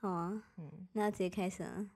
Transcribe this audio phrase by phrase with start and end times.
[0.00, 1.86] 好啊，嗯，那直接开始了。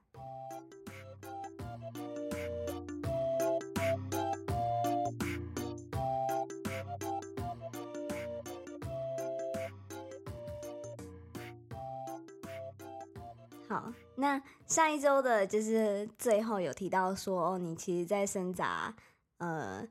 [13.69, 18.93] 好，那上一周的就是最后有提到说，哦，你其实，在深杂
[19.37, 19.87] 呃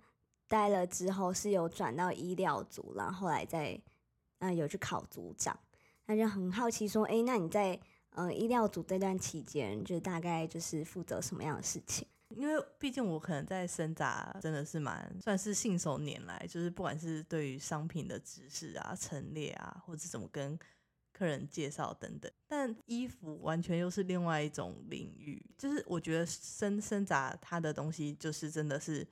[0.46, 3.80] 待了之后是有转到医疗组，然后后来再
[4.38, 5.58] 呃有去考组长，
[6.04, 7.80] 那就很好奇说，哎，那你在
[8.14, 12.06] 呃医疗组这段期间，就大概就是负责什么样的事情？
[12.34, 20.58] 因为毕竟我可能在生杂真的是蛮算是信手拈来，就是不管是对于商品的知识啊、陈列啊，或者怎么跟
[21.12, 25.44] 客人介绍等等，但衣服完全又是另外一种领域。
[25.58, 29.06] 就是我觉得生生杂它的东西，就是真的是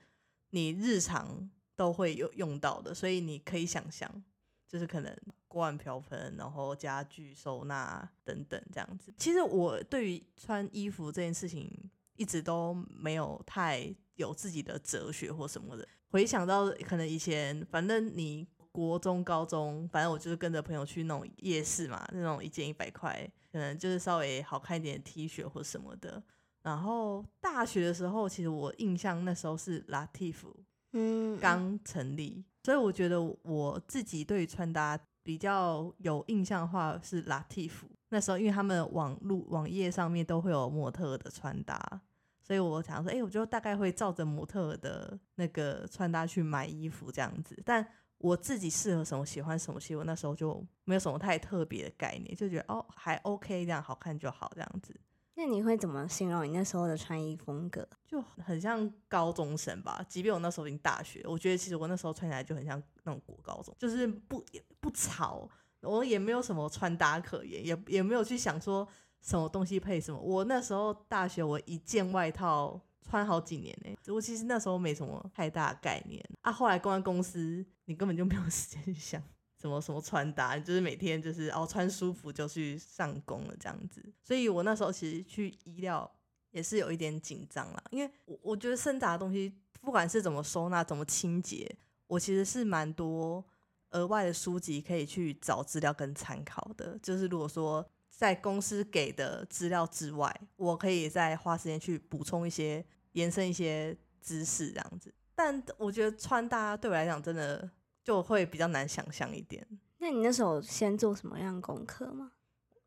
[0.49, 4.23] 你日常都会有用到的，所以你可以想象，
[4.71, 5.13] 就是可能
[5.47, 9.13] 锅碗瓢盆，然后家具收纳等等这样子。
[9.17, 11.89] 其实我对于穿衣服这件事情。
[12.17, 15.87] 一直都没有太有自己的哲学或什么的。
[16.11, 26.21] 回想到可能以前，反正你国中、高中，反正我就是跟着朋友去那种夜市嘛，那种一件一百块，可能就是稍微好看一点的 T 恤或什么的。
[26.61, 30.43] 然后大学的时候，其实我印象那时候是 Latif，
[30.91, 37.71] 嗯，刚成立，所以我觉得我自己对穿搭比较有印象的话是 Latif。
[38.09, 42.01] 那时候因为他们网路网页上面都会有模特的穿搭。
[42.43, 47.57] 所以我想说，哎，我就大概会照着模特的那个穿搭去买衣服这样子。
[47.63, 47.85] 但
[48.17, 54.93] 我自己适合什么，喜欢什么，其实我那时候就没有什么太特别的概念，就觉得哦还 OK，这样好看就好这样子。
[55.41, 57.87] 那你会怎么形容你那时候的穿衣风格？
[58.05, 60.05] 就很像高中生吧。
[60.07, 64.45] 即便我那时候已经大学，我觉得其实我那时候穿起来就很像那种国高中，就是不
[64.79, 65.49] 不潮，
[65.81, 68.87] 我也没有什么穿搭可言，也也没有去想说。
[69.23, 70.19] 什么东西配什么？
[70.19, 73.95] 我那时候大学，我一件外套穿好几年呢。
[74.11, 76.51] 我其实那时候没什么太大概念啊。
[76.51, 79.21] 后来公安公司，你根本就没有时间去想
[79.61, 84.03] 什么什么穿搭，就是每天就是哦穿舒服就去上工了这样子。
[84.23, 86.11] 所以我那时候其实去医疗
[86.49, 91.69] 也是有一点紧张啦，因为我我觉得生杂的东西，不管是怎么收纳、怎么清洁，
[92.07, 93.45] 我其实是蛮多
[93.91, 96.97] 额外的书籍可以去找资料跟参考的。
[97.03, 97.87] 就是如果说。
[98.13, 105.11] 在公司给的资料之外，我可以再花时间去补充一些、延伸一些知识，这样子。
[105.33, 107.67] 但我觉得穿搭对我来讲，真的
[108.03, 109.65] 就会比较难想象一点。
[109.99, 112.31] 那你那时候先做什么样功课吗？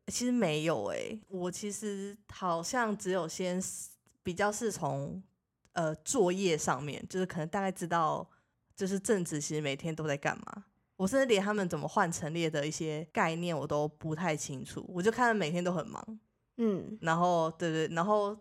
[0.07, 3.59] 其实没有诶，我其实好像只有先
[4.21, 5.23] 比较是从
[5.73, 8.29] 呃作业上面，就是可能大概知道，
[8.75, 10.65] 就是正职其实每天都在干嘛。
[10.97, 16.19] 我甚至连他们怎么换陈列的一些概念我都不太清楚，我就看他每天都很忙，
[16.57, 18.37] 嗯，然后对对，然后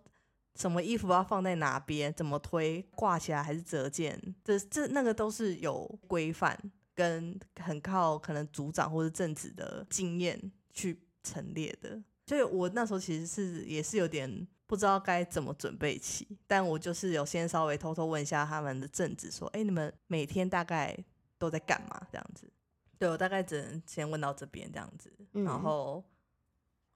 [0.54, 6.58] 什么衣服要放在哪边，怎么推挂起来还是折件，这这那个都是有规范
[6.94, 10.40] 跟很靠可能组长或者正职的经验
[10.72, 20.96] 去陈列的，所以我那时候其实是也是有点不知道该怎么准备起，但我就是有先稍微偷偷问一下他们的正职，说，哎，你们每天大概。
[21.36, 22.00] 都在干嘛？
[22.10, 22.50] 这样子，
[22.96, 26.02] 对我大概只能先问到这边这样子，然后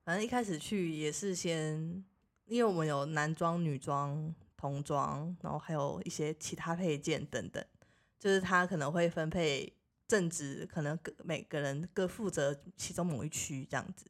[0.04, 2.02] 反正一开始去也是先，
[2.48, 7.64] 因为我们有男装、女装、童装，然后还有一些其他配件等等，
[8.19, 9.72] 就是他可能会分配
[10.06, 14.06] 正职，可能各每个人各负责其中某一区这样子。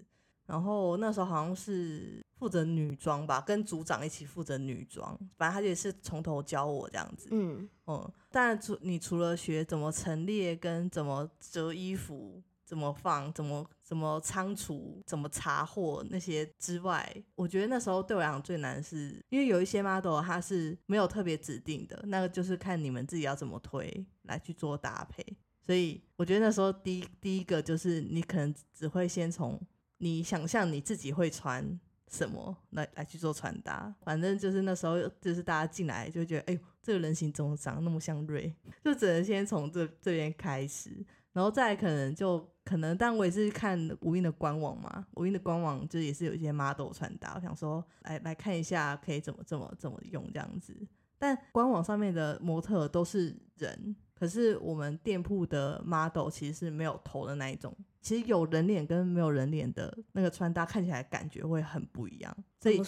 [0.47, 7.28] 然后那时候好像是负责女装吧，跟组长一起负责女装，反正他也是从头教我这样子。
[7.31, 25.25] 嗯嗯，但除你除了学怎么陈列、跟怎么折衣服、怎么放、怎么怎么仓储、怎么查货那些之外，我觉得那时候对我来讲最难是，因为有一些 model 它是没有特别指定的，那个就是看你们自己要怎么推来去做搭配。
[25.65, 29.59] 所以我觉得那时候第一第一个就是你可能只会先从。
[30.01, 31.77] 你想象你自己会穿
[32.09, 33.92] 什么来来去做穿搭？
[34.03, 38.54] 反正就是那时候，就是大家进来就觉得，哎呦，这个人形怎么长那么像瑞？
[38.84, 50.76] 就只能先从这这边开始，然后再可能就可能，但我也是看无印的官网嘛，无印的官网就也是有一些 model 穿搭，我想说来来看一下可以怎么怎么怎么用这样子。
[51.18, 57.74] 但官网上面的模特都是人，可是我们店铺的 model 其实是没有头的那一种。
[58.03, 62.80] 其实有人脸跟没有人脸的那个穿搭看起来感觉会很不一样，所以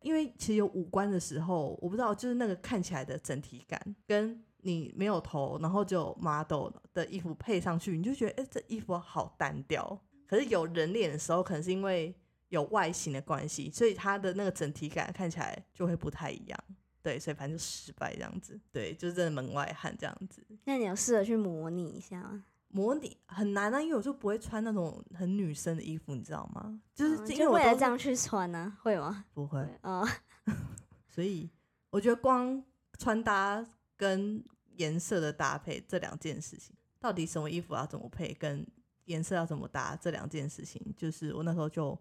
[0.00, 9.98] 因为其实有五官的时候，我不知道就是那个看起来的整体感，跟你没有头，然后就 model 的衣服配上去，你就觉得哎，这衣服好单调。
[10.26, 12.14] 可是有人脸的时候，可能是因为
[12.50, 16.58] 有外形的关系，所以它的那个整体感看起来就会不太一样。
[17.02, 18.60] 对，所以反正就失败这样子。
[18.70, 20.44] 对，就是真的门外汉这样子。
[20.64, 22.44] 那你有试着去模拟一下吗？
[22.68, 26.78] 模拟很难啊，因为我就不会穿那种很女生的衣服，你知道吗？
[26.94, 29.24] 就是嗯就为因为我都是了这样去穿呢、会吗？
[29.32, 30.06] 不会，哦，
[31.08, 31.48] 所以
[31.88, 32.62] 我觉得光
[32.98, 33.64] 穿搭
[33.96, 34.44] 跟
[34.78, 38.66] 颜色的搭配这两件事情，到底什么衣服要怎么配，跟
[39.04, 41.96] 颜色要怎么搭这两件事情，就是我那时候就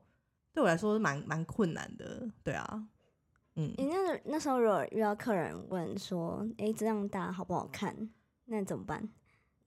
[0.54, 2.28] 对我来说是蛮蛮困难的。
[2.44, 2.88] 对啊，
[3.56, 8.10] 嗯，你、那那时候如果遇到客人问说，诶，这样搭好不好看？
[8.46, 9.08] 那怎么办？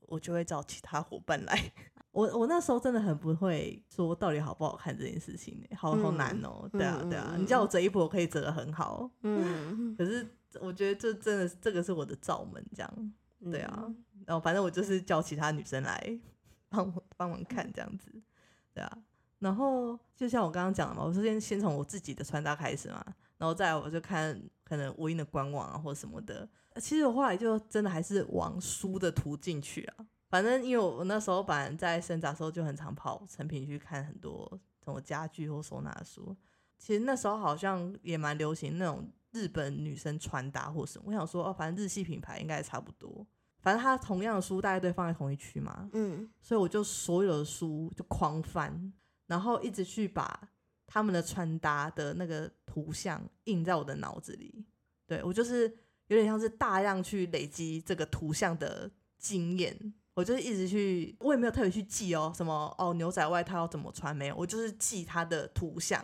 [0.08, 1.72] 我就会找其他伙伴来。
[2.12, 10.26] 我我那时候真的很不会说到底好不好看这件事情、欸，好好嗯难哦、对啊，嗯对啊，嗯你叫我折衣服，我可以折得很好，嗯， 可是
[10.60, 13.12] 我觉得这真的这个是我的罩门，这样。
[13.50, 16.20] 对啊嗯，然后反正我就是叫其他女生来
[16.68, 18.12] 帮我帮忙看这样子，
[18.74, 18.98] 对啊。
[19.38, 23.02] 然后就像我刚刚讲的嘛，我说先先从我自己的穿搭开始嘛，
[23.38, 26.46] 然后再来我就看可能无印的官网啊或什么的。
[26.76, 30.06] 其实我后来就真的还是往书的途径去啊。
[30.28, 34.46] 反正因为我我那时候本来在生杂的时候就很常跑成品去看很多
[34.84, 36.36] 什么家具或收纳的书。
[36.78, 41.04] 其实那时候好像也蛮流行那种日本女生穿搭或什么。
[41.08, 43.26] 我想说哦，反正日系品牌应该也差不多。
[43.60, 48.92] 反正它同样的书大概都放在同一区嘛，嗯所以我就所有的书就狂翻，
[49.26, 50.48] 然后一直去把
[50.86, 54.64] 他们的穿搭的那个图像印在我的脑子里。
[55.06, 55.68] 对我就是
[56.06, 66.02] 有点像是大量去累积这个图像的经验，我就是一直去，我也没有特别去记哦，什么哦牛仔外套要怎么穿没有，我就是记它的图像，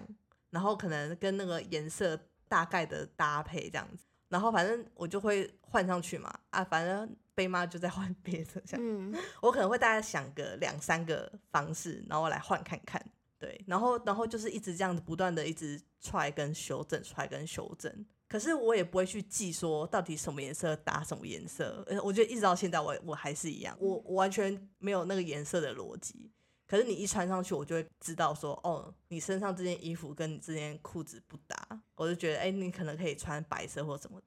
[0.50, 8.80] 然后可能跟那个颜色大概的搭配这样子，然后反正我就会换上去嘛，啊，反正贝妈就在换别的这样。
[8.80, 13.04] 嗯我可能会大概想个两三个方式，然后来换看看，
[13.38, 18.06] 对，然后然后就是一直这样子不断的一直 try 跟修正，try 跟修正。
[18.28, 26.32] 可是我也不会去记说到底什么颜色搭什么颜色，呃，我觉得一直到现在我我还是一样，我我完全没有那个颜色的逻辑。
[26.66, 31.56] 可是你一穿上去，我就会知道说，哦，你身上这件衣服跟你这件裤子不搭，
[31.94, 34.20] 我就觉得，哎、你可能可以穿白色或什么。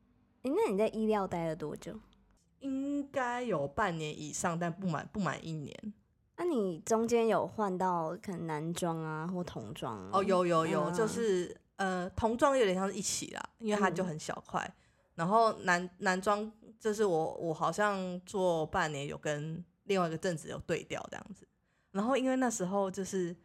[0.43, 1.99] 诶，那你在医疗待了多久？
[2.59, 5.93] 应该有半年以上，但不满不满一年。
[6.37, 10.09] 那、你中间有换到可能男装啊或童装啊？
[10.13, 14.73] 哦，有有有，嗯就是呃，童装有点像是一起啦，因为它就嗯很小块。
[15.15, 16.49] 然后男男装
[16.79, 21.45] 就是我我好像做半年有跟另外一个正职有对调这样子。
[21.91, 23.35] 然后因为那时候就是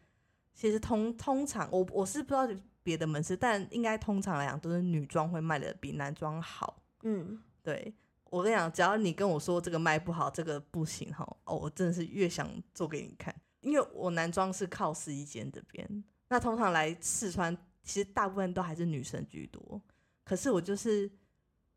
[0.53, 2.47] 其实通通常我我是不知道
[2.83, 6.81] 别的门市，但应该通常来讲都是女装会卖的比男装好。
[7.03, 7.93] 嗯，对
[8.29, 19.81] 我跟你讲，只要你跟我说这个卖不好，这个不行哈，哦，我真的是越想做给你看，因为我男装是靠试衣间这边，那通常来试穿，其实大部分都还是女生居多，
[20.23, 21.09] 可是我就是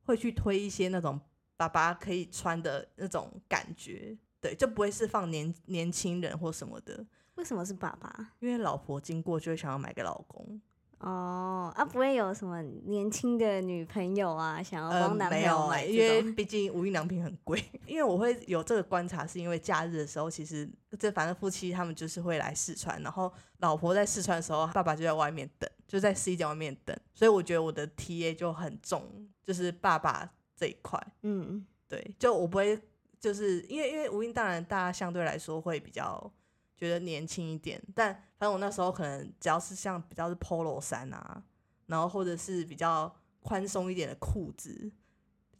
[0.04, 1.20] 会去推一些那种
[1.56, 7.04] 爸爸可以穿的那种感觉，对，就不会是放年年轻人或什么的，
[7.34, 8.32] 为什么是爸爸？
[8.40, 10.60] 因为老婆经过就会想要买给老公，
[10.98, 16.32] 哦，啊，不会有什么年轻的女朋友啊，想要呃，帮男朋友买欸因为？
[16.32, 17.62] 毕竟无印良品很贵。
[17.86, 20.68] 因为我会有这个观察，是因为假日的时候，其实
[20.98, 26.96] 这反正夫妻他们就是会来试穿，然后老婆在试穿的时候，爸爸就在外面等，就在试衣间外面等。
[27.14, 31.00] 所以我觉得我的 TA 就很重，就是爸爸这一块。
[31.22, 32.78] 嗯对，就我不会，
[33.20, 36.30] 就是因为因为无印当然大家相对来说会比较
[36.76, 41.42] 觉得年轻一点，但反正我那时候可能只要是像比较是 polo 衫啊，
[41.86, 44.90] 然后或者是比较宽松一点的裤子，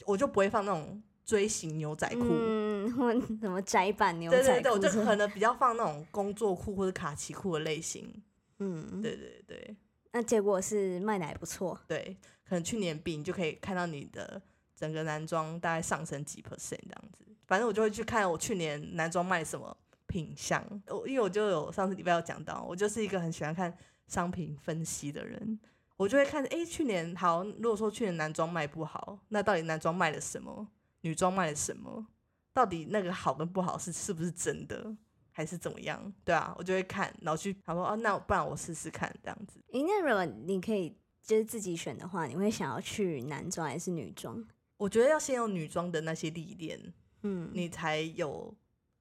[0.05, 2.27] 我就不会放那种锥形牛仔裤。
[2.31, 8.23] 嗯，或什么窄版牛仔裤对对对，我就可能比较放那种工作裤或者卡其裤的类型。
[8.61, 9.77] 嗯，对对对
[10.12, 11.79] 那结果是卖的还不错。
[11.87, 14.41] 对，可能去年比你就可以看到你的
[14.75, 17.25] 整个男装大概上升几 percent 这样子。
[17.49, 19.76] 反正我就会去看我去年男装卖什么
[20.07, 20.62] 品相。
[20.87, 23.76] 我因为我就有上次礼拜有讲到，我就是一个很喜欢看
[24.07, 25.59] 商品分析的人。
[25.97, 30.69] 我就会看，诶，去年好，如果说去年男装卖不好，那到底男装卖了什么？
[31.00, 32.07] 女装卖了什么？
[32.52, 34.97] 到底那个好跟不好是是不是真的，
[35.33, 36.12] 还是怎么样？
[36.25, 39.59] 对啊，我就会看，然后去他说，哦，那不然我试试看这样子。
[39.73, 44.45] 诶，那如果你可以就是自己选的话，你会想要去男装还是女装？
[44.76, 46.81] 我觉得要先有女装的那些历练，
[47.23, 48.55] 嗯，你才有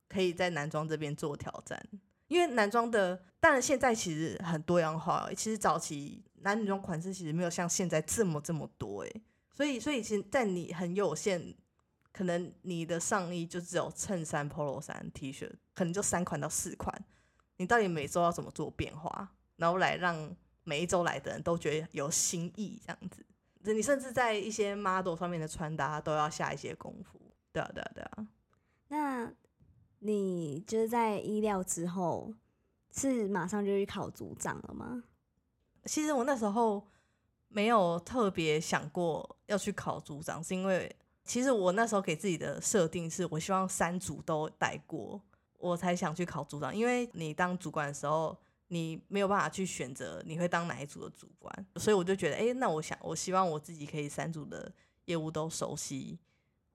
[0.08, 1.82] 可以在男装这边做挑战。
[2.28, 9.22] 因为男装的，当然现在其实很多样化，其实早期男女装款式其实没有像现在这么这么多诶，
[9.54, 11.56] 所以所以其实在你很有限，
[12.12, 16.94] 可能你的上衣就只有衬衫、polo 衫、T 恤，可能就三款到四款，
[17.56, 23.26] 你到底每周要怎么做变化，然后来让每一周来的人都觉得有新意，这样子。
[23.74, 27.22] 你甚至在一些 model 上面的穿搭都要下一些功夫。
[27.51, 28.27] 对啊，对啊，对啊。
[28.89, 29.34] 那
[30.00, 32.34] 你就是在医疗之后，
[32.92, 35.04] 是马上就去考组长了吗？
[35.86, 36.86] 其实我那时候
[37.48, 45.22] 没有特别想过要去考组长，是因为其实我那时候给自己的设定是我希望三组都带过，
[45.58, 46.75] 我才想去考组长。
[46.75, 48.38] 因为你当主管的时候，
[48.68, 54.72] 你没有办法去选择你会当哪一组的主管，所以我就觉得，哎，那我想，我希望我自己可以三组的
[55.06, 56.20] 业务都熟悉，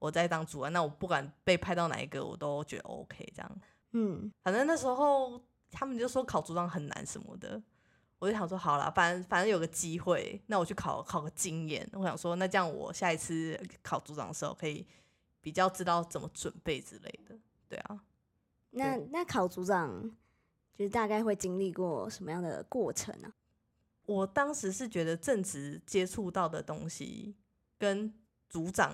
[0.03, 0.73] 我在当主管。
[0.73, 3.31] 那我不管被派到哪一个，我都觉得 OK。
[3.33, 5.41] 这样，嗯，反正那时候
[5.71, 7.61] 他们就说考组长很难什么的。
[8.19, 11.87] 我就想说，好了，反正反正有个机会，那我去考考个经验。
[11.93, 14.85] 我想说，那这样我下一次考组长的时候，可以
[15.39, 17.37] 比较知道怎么准备之类的。
[17.69, 18.03] 对啊，
[18.71, 20.09] 那那考组长
[20.73, 23.33] 就是大概会经历过什么样的过程呢？
[24.05, 27.35] 我当时是觉得正职接触到的东西
[27.77, 28.13] 跟
[28.49, 28.93] 组长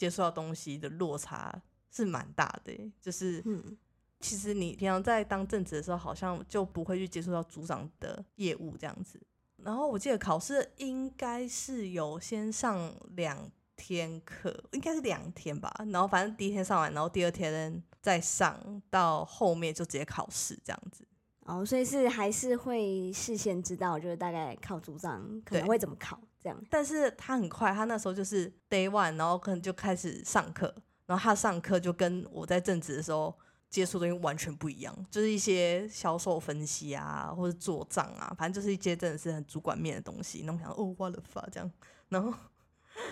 [0.00, 3.76] 接触到东西的落差是蛮大的，就是嗯。
[4.22, 9.18] 其实你平常在当正职的时候，好像就不会去接触到组长的业务这样子。
[9.56, 15.74] 然后我记得考试应该是有先上两天课，应该是两天吧。
[15.88, 21.02] 然后反正第一天上完，然后第二天再上到后面就直接考试这样子。
[21.46, 26.58] 哦，所以是还是会事先知道，就是大概考组长可能会怎么考这样。
[26.70, 30.74] 但是他很快，他那时候就是 day one，然后可能就开始上课，
[31.06, 33.34] 然后他上课就跟我在正职的时候。
[33.70, 40.42] 接触东西完全不一样，就是一些销售分析啊，或者做账啊，反正就是一些真的是很主管面的东西。
[40.44, 41.70] 那我想，哦，我的发这样，
[42.08, 42.34] 然后，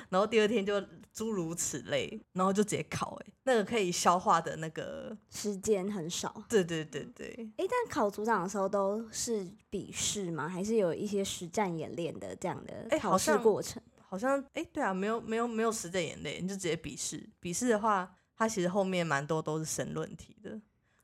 [0.09, 0.81] 然后第二天就
[1.13, 6.43] 诸如此类，然后就直接考，哎，那个可以消化的那个时间很少。
[6.49, 10.49] 对对对对，哎，但考组长的时候都是笔试吗？
[10.49, 13.83] 还是有一些实战演练的这样的考试过程？
[14.01, 17.29] 好像，哎，对啊，没有没有没有实战演练，你就直接笔试。
[17.41, 18.15] 笔试的话。
[18.41, 20.51] 他其实后面蛮多都是申论题的，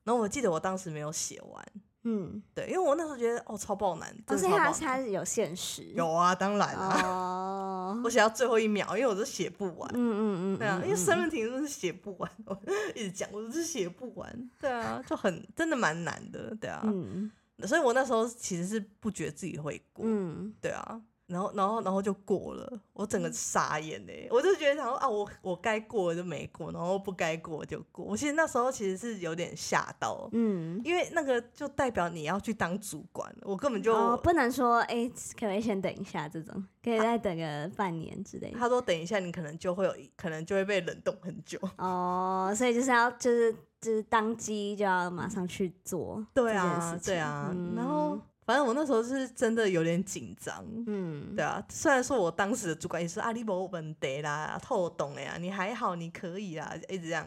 [0.04, 1.66] 然后我记得我当时没有写完，
[2.04, 12.58] 嗯，对，因为我那时候觉得哦超爆难，而且他他是有限时，有啊，当然啊， 我写到最后一秒，因为我都写不完，嗯嗯嗯，对啊，因为申论题真的是写不完，我
[12.94, 17.30] 一直讲，我都是写不完，对啊，就很真的蛮难的，对啊，嗯，
[17.66, 21.00] 所以我那时候其实是不觉得自己会过，嗯，对啊。
[21.26, 24.28] 然后，然后，然后就过了，我整个傻眼嘞！
[24.30, 28.04] 我就觉得想说啊，我我该过就没过，然后不该过就过。
[28.04, 38.52] 我其实那时候其实是有点吓到，嗯，因为那个就代表你要去当主管，我根本就不能说哎，可不可以先等一下这种，可以再等个半年之类。
[38.58, 41.58] 他说等一下，你可能就会有，可能就会被冷冻很久。
[41.78, 43.50] 哦，所以就是要就是
[43.80, 48.20] 就是当机就要马上去做，对啊，对啊，然后。
[48.44, 51.64] 反正我那时候是真的有点紧张，嗯，对啊。
[51.70, 57.26] 虽然说我当时的主管也是阿里伯问题啦，透懂了呀，你还好，你可以啦，一直这样。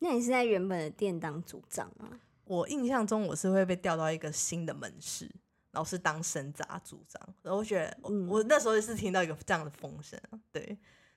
[0.00, 2.20] 那你是在原本的店当组长吗？
[2.44, 5.24] 我印象中我是会被调到一个新的门市，
[5.70, 7.20] 然后是当生杂组长。
[7.42, 10.20] 然后我觉得，我那时候也是听到一个这样的风声，
[10.52, 10.62] 对，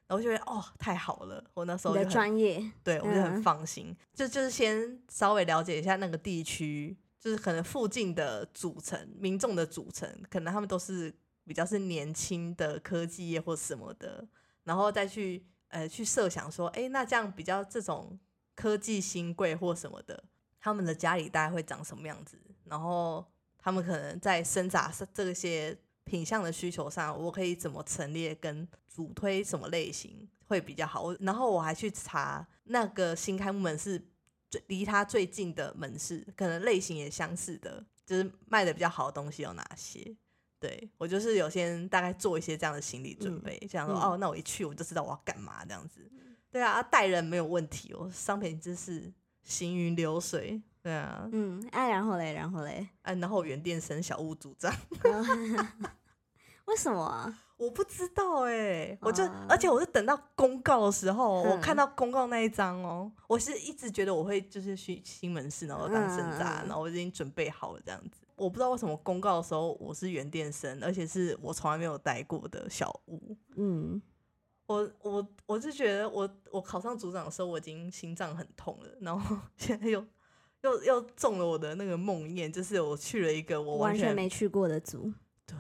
[0.08, 6.98] 然后觉得哦，太好了，我那时候的专业，对我就很放心，就就是先稍微了解一下那个地区。
[7.22, 11.14] 就是可能附近的组成民众的组成，可能他们都是
[11.46, 14.28] 比较是年轻的科技业或什么的，
[14.64, 18.20] 然后再去呃去设想说，哎，那这样比较这种
[18.56, 20.24] 科技新贵或什么的，
[20.60, 22.40] 他们的家里大概会长什么样子？
[22.64, 23.24] 然后
[23.60, 31.14] 他们可能在生杂这些品相的需求上，我可以怎么陈列跟主推什么类型会比较好？
[31.20, 34.08] 然后我还去查那个新开门是。
[34.52, 40.16] 最离他最近的门市，可能类型也相似的，就是卖的比较好的东西有哪些？
[40.60, 46.08] 对我就是有先大概做一些这样的心理准备，这样说哦，那我一去我就知道我要干嘛这样子。
[46.52, 50.62] 对啊，带人没有问题哦，商品知识行云流水。
[50.84, 54.76] 对啊，嗯，哎，然后嘞，然后嘞，哎，然后原店生小屋组长，
[56.66, 57.34] 为什么？
[57.62, 68.22] 我不知道哎，我就而且我是等到公告的时候，我看到公告那一张哦，我是一直觉得我会就是去新门市，然后当生杂，然后我已经准备好了这样子。
[68.36, 73.38] 我不知道为什么公告的时候我是原电生，而且是我从来没有待过的小屋。
[73.56, 74.02] 嗯，
[74.66, 80.04] 我我我是觉得我我考上组长的时候我已经心脏很痛了，然后 现在又
[80.64, 85.14] 又又中了我的那个梦魇，就是我去了一个我完全没去过的组。
[85.46, 85.56] 对。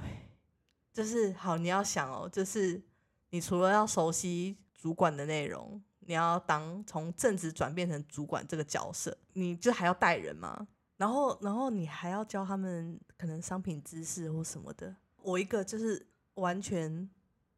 [0.93, 2.81] 就是好，你要想哦，就是
[3.29, 10.67] 你除了要熟悉主管的内容，你要当从正职转变成主管这个角色，你就还要带人嘛，
[10.97, 17.09] 然后然后你还要教他们可能商品知识或什么的，我一个就是完全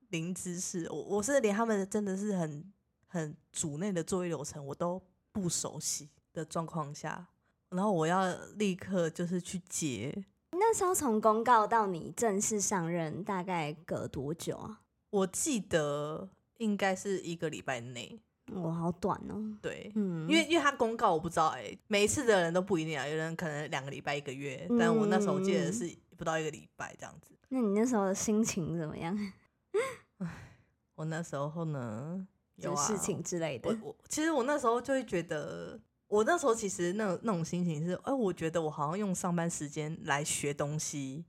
[0.10, 2.72] 零知识，我我是连他们真的是很
[3.08, 7.28] 很组内的作业流程我都不熟悉的状况下，
[7.70, 10.26] 然后我要立刻就是去接。
[10.54, 14.82] 那时候从公告到你正式上任，大概隔多久啊？
[15.10, 18.20] 我记得应该是一个礼拜内。
[18.52, 19.58] 我，好短哦。
[19.62, 27.32] 对，嗯，因为因为他公告我不知道哎、每一次的人都不一定啊，有人可能两个礼拜一个月，但我那时候记得是不到一个礼拜这样子。
[27.50, 29.18] 那你那时候的心情怎么样？
[30.96, 33.90] 我那时候呢，有啊，事情之类的我。
[33.90, 35.80] 我其实我那时候就会觉得，
[36.14, 41.26] 我那时候其实那种那种心情是，哎、我觉得我好像用上班时间来学东西，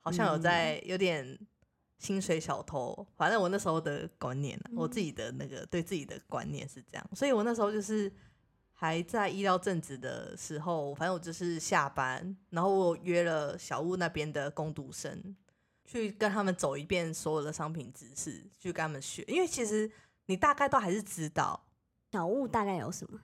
[0.00, 1.38] 好像有在有点
[1.98, 3.06] 薪水小偷。
[3.16, 8.12] 反正我那时候的观念、啊，我自己的那个对自己的观念是这样，所以我那时候就是
[8.72, 15.36] 还在医疗正职的时候，反正我就是下班，然后我约了小屋那边的工读生。
[15.84, 19.90] 去跟他们走一遍所有的商品知识，去跟他们学，因为其实
[20.26, 21.60] 你大概都还是知道，
[22.12, 23.20] 小物大概有什么？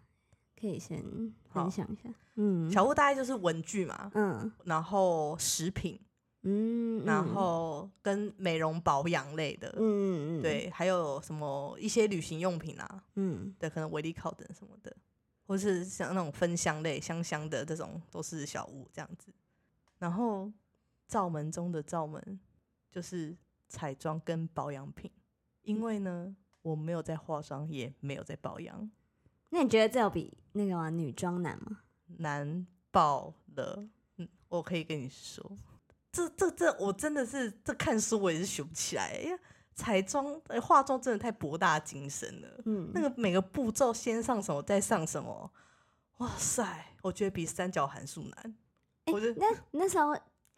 [0.58, 1.02] 可以先
[1.50, 2.12] 分享一下。
[2.34, 4.52] 嗯，小物大概就是文具嘛，嗯。
[4.64, 5.98] 然后食品，
[6.42, 13.54] 嗯，然嗯后跟美容保养类的，嗯嗯，对，还有什么一些旅行用品啊，嗯。
[13.58, 14.94] 对，可能维力靠等什么的，
[15.46, 19.32] 或是像那种分香类香香的这种都是小物这样子。
[19.98, 20.52] 然后
[21.08, 22.38] 罩门中的罩门
[22.90, 23.34] 就是
[23.68, 25.10] 彩妆跟保养品，
[25.62, 28.90] 因为呢我没有在化妆，也没有在保养，
[29.50, 30.90] 那你觉得这有比那个吗？
[30.90, 31.80] 女装难吗？
[32.18, 33.86] 难爆了。
[34.16, 35.50] 嗯，我可以跟你说，
[36.12, 39.38] 这这这，我真的是这看书我也是学不起来，因为
[39.74, 42.48] 彩妆、呃化妆真的太博大精深了。
[42.64, 45.50] 嗯，那个每个步骤先上什么，再上什么，
[46.18, 48.56] 哇塞，我觉得比三角函数难。
[49.12, 50.12] 我觉得那那时候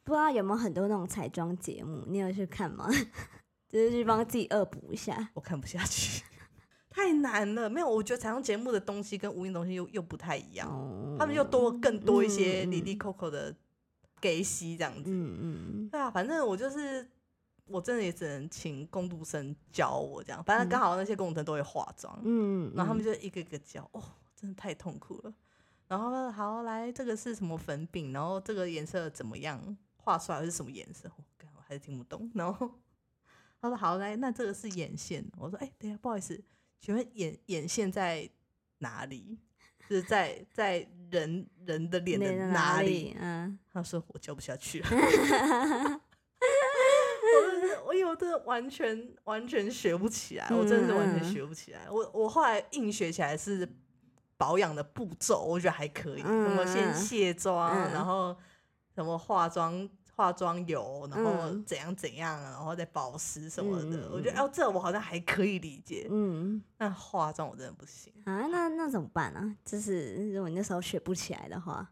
[0.04, 2.88] 不知道有没有很多那种彩妆节目，你有去看吗？
[3.68, 5.28] 就是去帮自己恶补一下。
[5.34, 6.24] 我看不下去，
[6.98, 7.70] 太难了。
[7.70, 13.54] 没有，我觉得彩妆节目的东西跟无印东西又又不太一样，哦他们又多更多一些嗯嗯里里扣扣的
[14.20, 15.02] 给息这样子。
[15.06, 17.08] 嗯嗯对啊，反正我就是，
[17.66, 20.42] 我真的也只能请工读生教我这样。
[20.42, 24.02] 反正嗯刚好那些工读生都会化妆，嗯，然后他们就就一个一个教，哦，
[24.34, 25.32] 真的太痛苦了。
[25.86, 28.12] 然后好来，这个是什么粉饼？
[28.12, 29.76] 然后这个颜色怎么样？
[29.96, 31.10] 画出来是什么颜色？
[31.16, 32.30] 我、干我还是听不懂。
[32.34, 32.70] 然后
[33.60, 35.24] 他说好来，那这个是眼线。
[35.38, 36.38] 我说哎、等一下，不好意思，
[36.80, 38.28] 请问眼眼线在
[38.78, 39.38] 哪里？
[39.88, 42.88] 就是在在人人的脸的哪哪里？
[42.88, 43.16] 里？
[43.18, 44.88] 嗯，他说我教不下去了。
[47.30, 51.90] 我真的，我有真的完全完全学不起来，我真的是完全学不起来。
[51.90, 53.68] 我我后来硬学起来是
[54.36, 58.36] 保养的步骤，我觉得还可以，什么先嗯卸妆，嗯然后
[58.94, 59.88] 什么化妆
[60.18, 64.10] 化妆油，然后嗯怎样怎样，然后再保湿什么的。
[64.10, 68.12] 我觉得哦，这我好像还可以理解，嗯那化妆我真的不行。
[68.24, 69.56] 啊，那那怎么办啊？
[69.64, 71.88] 就是如果你那时候学不起来的话，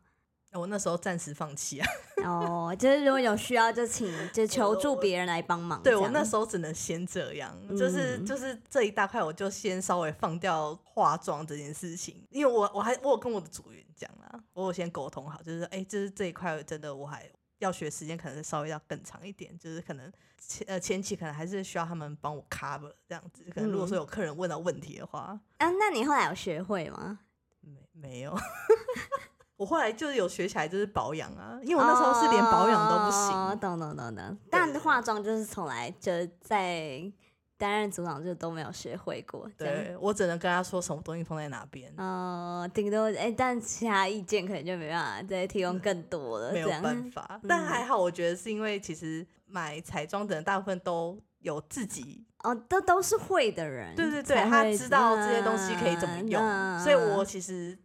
[0.54, 1.86] 我那时候暂时放弃啊，
[2.26, 5.80] 哦，就是如果有需要就请就求助别人来帮忙。
[5.84, 27.20] 对我那时候只能先这样，就是嗯就是这一大块，我就先稍微放掉化妆这件事情，因为我我还我有跟我的组员讲啦，我有先沟通好，就是哎、就是这一块真的我还要学时间，可能稍微要更长一点，就是可能前呃前期可能还是需要他们帮我 cover 这样子，可能如果说有客人问到问题的话，啊，那你后来有学会吗？
[27.60, 28.36] 没没有。
[29.56, 34.38] 我后来就是有学起来，就是保养啊，因为我那时候是连保养都不行，哦懂懂懂懂。
[34.50, 37.10] 但化妆就是从来就在
[37.58, 46.68] 担任组长就都没有学会过，对我只能跟他说什么东西放在哪边，哦，顶多哎、但其他意见可能就没办法再提供更多了，没有。
[46.82, 47.40] 办法。
[47.48, 57.78] 但嗯还好，我觉得是因为其实买彩妆的人大部分都有自己，哦，都都是会的人，对对对，他知道这些东西可以怎么用，嗯所以我其实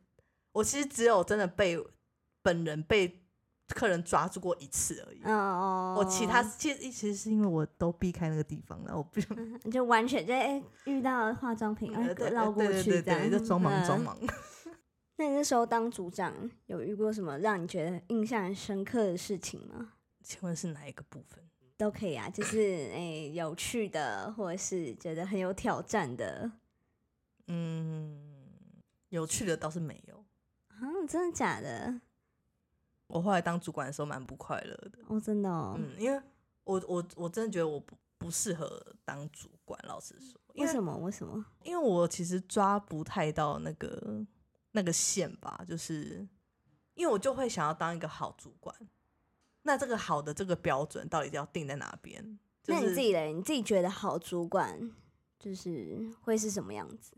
[0.52, 1.80] 我其实只有真的被
[2.42, 3.21] 本人被
[3.74, 5.22] 客人抓住过一次而已。
[5.24, 11.92] 嗯哦，我其他其实其实是因为我都避开那个地方了，我不想就完全就哎、遇到化妆品，
[12.32, 14.18] 绕过去这样，就装忙装嗯忙。
[15.18, 16.34] 那你那时候当组长
[16.66, 19.94] 有遇过什么让你觉得印象很深刻的事情吗？
[20.24, 21.44] 请问是哪一个部分？
[21.78, 26.52] 都可以啊，就是诶、有趣的，或者是觉得很有挑战的。
[27.48, 28.20] 嗯，
[29.10, 30.24] 有趣的倒是没有。
[30.68, 32.02] 啊，真的假的？
[33.12, 35.00] 我后来当主管的时候蛮不快乐的。
[35.08, 35.76] 哦，真的哦。
[35.78, 36.22] 嗯，因为
[36.64, 40.98] 我我我真的觉得我不不适合当主管，老实说，因为为什么？
[40.98, 41.46] 为什么？
[41.64, 44.26] 因为我其实抓不太到那个
[44.72, 46.28] 那个线吧，就是
[46.94, 48.74] 因为我就会想要当一个好主管，
[49.64, 52.40] 那这个好的这个标准到底要定在哪边？
[52.64, 53.34] 就那你自己嘞？
[53.34, 54.92] 你自己觉得好主管
[55.38, 57.18] 就是会是什么样子？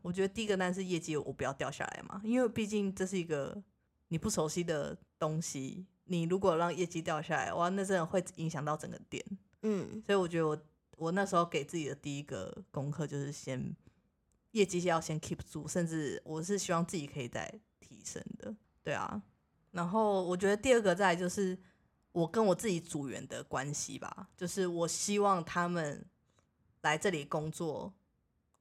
[0.00, 3.62] 我觉得第一个当然是业绩我不要掉下来嘛，因为毕竟这是一个
[4.08, 9.24] 你不熟悉的东西，你如果让业绩掉下来，哇，那真的会影响到整个店。
[9.62, 10.58] 嗯所以我觉得我
[10.96, 13.74] 我那时候给自己的第一个功课就是先
[14.52, 19.22] 业绩要先 keep 住，甚至我是希望自己可以再提升的，对啊。
[19.70, 21.56] 然后我觉得第二个再就是
[22.12, 26.04] 我跟我自己组员的关系吧，就是我希望他们
[26.80, 27.92] 来这里工作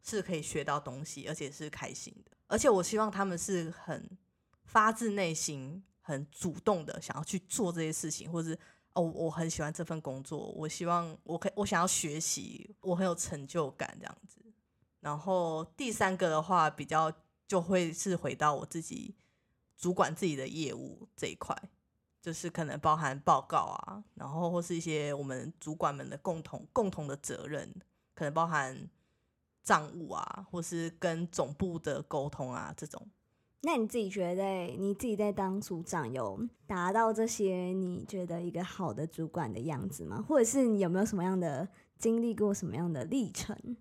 [0.03, 4.09] 是可以学到东西，而且是开心的，而且我希望他们是很
[4.67, 8.59] 发自内心、很主动的想要去做这些事情，或者是
[8.93, 14.39] 哦，我很喜欢这份工作，我希望我可，我想要学习，我很有成就感这样子。
[14.99, 17.11] 然后第三个的话，比较
[17.47, 19.15] 就会是回到我自己
[19.77, 21.55] 主管自己的业务这一块，
[22.21, 27.73] 就是可能包含报告啊，然后或是一些我们主管们的共同共同的责任，
[28.13, 28.89] 可能包含
[29.63, 33.07] 账务啊，或是跟总部的沟通啊这种。
[33.67, 34.43] 那你自己觉得
[34.77, 40.23] 你自己在当组长有达到这些你觉得一个好的主管的样子吗？
[40.25, 43.75] 或者是你有没有什么样的经历过什么样的历程？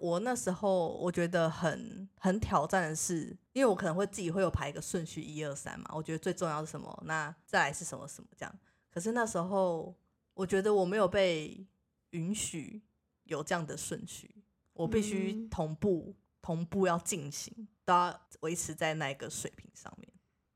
[0.00, 8.54] 我那时候我觉得很很挑战的是，因为我可能会自己会有排一个顺序一二三嘛，我觉得最重要是什么，那再来是什么什么这样。
[8.90, 9.94] 可是那时候
[10.34, 11.66] 我觉得我没有被
[12.10, 12.82] 允许
[13.24, 14.30] 有这样的顺序，
[14.74, 20.10] 我必须嗯同步、同步要进行，都要维持在那个水平上面。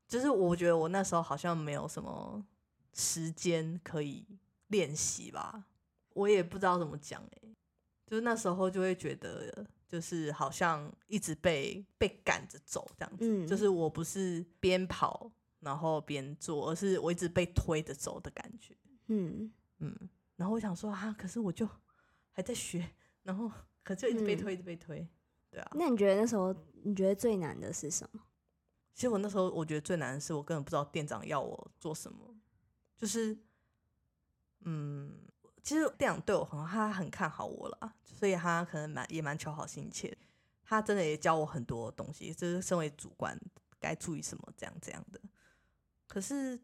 [0.07, 2.45] 就是我觉得我那时候好像没有什么
[2.93, 4.25] 时间可以
[4.67, 5.65] 练习吧，
[6.13, 7.55] 我也不知道怎么讲哎、
[8.05, 18.77] 就是那时候就会觉得，就是好像一直被被赶着走这样子，嗯就是我不是边跑然后边做，而是我一直被推着走的感觉。
[19.07, 21.67] 嗯嗯，然后我想说啊，可是我就
[22.31, 22.87] 还在学，
[23.23, 23.51] 然后
[23.83, 25.07] 可就一直被嗯推，一直被推，
[25.55, 25.71] 对啊。
[25.73, 28.19] 那你觉得那时候你觉得最难的是什么？
[28.93, 32.35] 其实我那时候我觉得最难的是，我根本不知道店长要我做什么，
[32.97, 33.37] 就是，
[34.65, 35.17] 嗯，
[35.63, 40.17] 其实店长对我很好，他很看好我啦，所以他可能蛮也蛮求好心切，
[40.63, 43.39] 他真的也教我很多东西，就是身为主管
[43.79, 45.19] 该注意什么这样这样的。
[46.07, 46.59] 可是，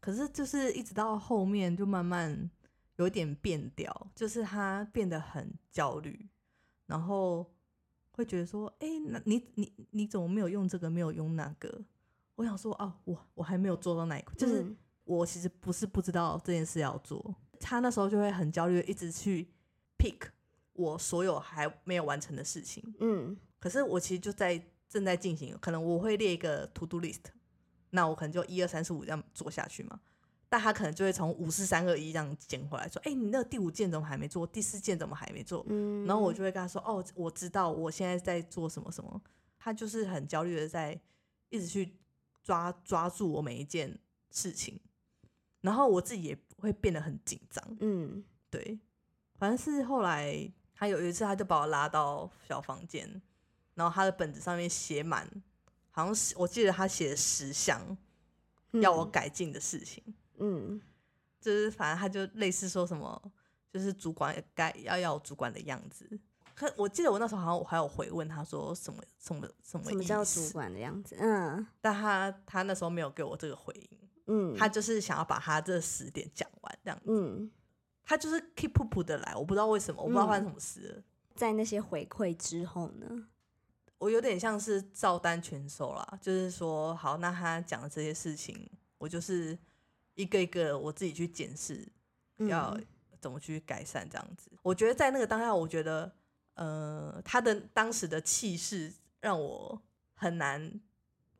[0.00, 2.50] 可是就是一直到后面就慢慢
[2.96, 6.28] 有一点变调，就是他变得很焦虑，
[6.84, 7.50] 然后
[8.20, 11.82] 会觉得说，哎、那你你你怎么没有用这个，没有用那个？
[12.36, 19.48] 我想说，哦，我我还没有做到那一块，就是嗯我其实不是不知道这件事要做，他那时候就会很焦虑，一直去
[19.98, 20.28] pick
[20.74, 22.82] 我所有还没有完成的事情。
[23.00, 27.24] 嗯可是我其实就在正在进行，可能我会列一个 to do list，
[27.90, 30.00] 那我可能就一二三四五这样做下去嘛。
[30.50, 34.44] 但他可能就会从五四三二一这样捡回来，说：“哎、你那个第五件怎么还没做？
[34.44, 39.22] 第四件怎么还没做？”嗯，然后我就会跟他说：“哦，我知道我现在在做什么什么。”
[39.62, 41.00] 他就是很焦虑的在
[41.50, 41.94] 一直去
[42.42, 43.96] 抓抓住我每一件
[44.32, 44.80] 事情，
[45.60, 47.76] 然后我自己也会变得很紧张。
[47.78, 48.80] 嗯对，
[49.36, 53.22] 反正是后来他有一次他就把我拉到小房间，
[53.74, 55.30] 然后他的本子上面写满，
[55.90, 57.96] 好像是我记得他写了十项
[58.72, 60.02] 要我改进的事情。
[60.06, 60.14] 嗯
[61.40, 63.32] 就是反正他就类似说什么，
[63.72, 66.18] 就是主管该要要主管的样子。
[66.54, 71.16] 可我记得我那时候好像我还有回问他说什么什么什么什么叫主管的样子？
[71.18, 77.04] 嗯但他他那时候没有给我这个回应，嗯，他就是想要把他这十点讲完这样子。
[77.06, 77.50] 嗯
[78.02, 81.02] 他就是 keep up 的来，我不知道为什么，我不知道发生什么事了。
[81.36, 83.28] 在那些回馈之后呢？
[83.98, 89.56] 我有点像是照单全收啦，就是说，好，那他讲的这些事情，我就是
[90.20, 91.86] 一个一个我自己去检视，
[92.38, 92.86] 要嗯
[93.20, 94.50] 怎么去改善这样子。
[94.62, 96.10] 我觉得在那个当下，我觉得，
[96.54, 99.80] 呃，他的当时的气势让我
[100.14, 100.80] 很难，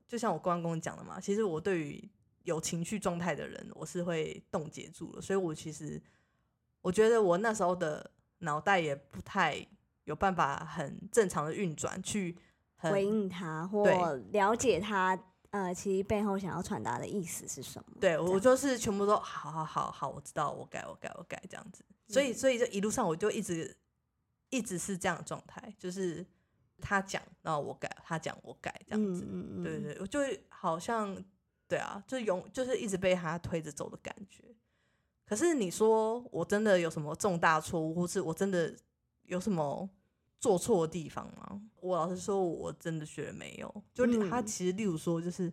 [0.06, 2.08] 就像我刚刚跟你讲的嘛，其实我对于
[2.42, 6.00] 有情绪状态的人，我是会冻结住了，所以我其实
[6.80, 9.66] 我觉得我那时候的脑袋也不太
[10.04, 12.36] 有办法很正常的运转去
[12.76, 13.94] 回应他或对
[14.32, 15.18] 了解他，
[15.50, 17.96] 呃，其实背后想要传达的意思是什么？
[18.00, 21.84] 对我就是全部都好好好好，我知道，我改我改我改这样子。
[22.06, 23.76] 所以嗯所以这一路上我就一直
[24.50, 26.24] 一直是这样的状态，就是
[26.80, 29.24] 他讲，然后我改，他讲我改这样子。
[29.24, 31.16] 嗯嗯嗯，对对对，我就好像
[31.66, 34.44] 对啊，就永就是一直被他推着走的感觉。
[35.24, 38.74] 可是你说我真的有什么重大错误，或是我真的
[39.24, 39.88] 有什么
[40.40, 41.60] 做错的地方吗？
[41.80, 43.82] 我老实说，我真的觉得没有。
[43.94, 44.46] 就例他嗯。
[44.46, 45.52] 其实，例如说，就是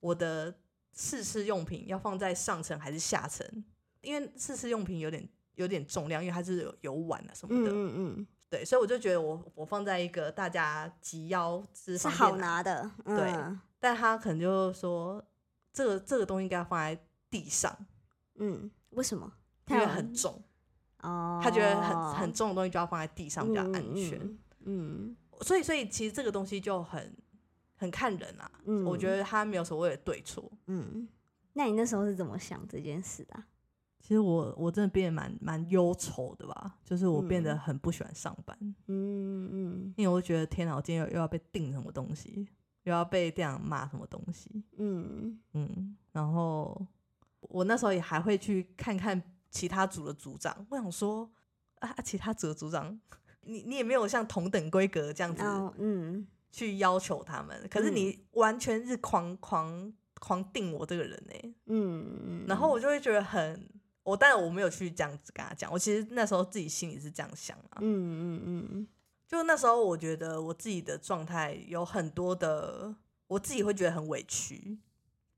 [0.00, 0.54] 我的
[0.94, 3.46] 试吃用品要放在上层还是下层，
[4.00, 13.32] 因为试吃用品有点有点重量，因为它是有有碗啊什么的，嗯嗯对，所以我就觉得我我放在一个大家及腰之嗯，是好拿的，对。
[13.32, 15.22] 嗯但他可能就说
[15.70, 16.98] 这个这个东西应该放在
[17.30, 17.76] 地上，
[18.36, 19.30] 嗯，为什么？
[19.68, 20.42] 因为很重，
[21.02, 27.14] 哦，他觉得很很重的东西就要放在地上比较安全，嗯嗯所以所以其实这个东西就很
[27.76, 30.50] 很看人啊，嗯，我觉得他没有所谓的对错。
[30.66, 31.06] 嗯，
[31.52, 33.46] 那你那时候是怎么想这件事的啊？
[34.00, 37.58] 其实我我真的变得蛮蛮忧愁的吧，就是我变得嗯。
[37.58, 38.56] 很不喜欢上班，
[38.86, 39.94] 嗯嗯。
[39.96, 42.46] 因为我觉得天哪，我今天又又要被定什么东西，
[42.84, 45.38] 又要被这样骂什么东西，嗯。
[45.54, 46.86] 嗯，然后
[47.40, 49.20] 我那时候也还会去看看
[49.56, 51.30] 其他组的组长，我想说
[51.78, 53.00] 啊，啊其他组的组长，
[53.42, 55.42] 你你也没有像同等规格这样子
[55.78, 56.26] 嗯。
[56.52, 63.68] 去要求他们，可是你完全是狂狂狂定我这个人呢、嗯，然后我就会觉得很，
[64.02, 68.88] 我当然我没有去这样子跟他讲，我其实那时候自己心里是这样想啊，嗯嗯嗯。
[69.28, 72.94] 就那时候我觉得我自己的状态有很多的，
[73.26, 74.78] 我自己会觉得很委屈，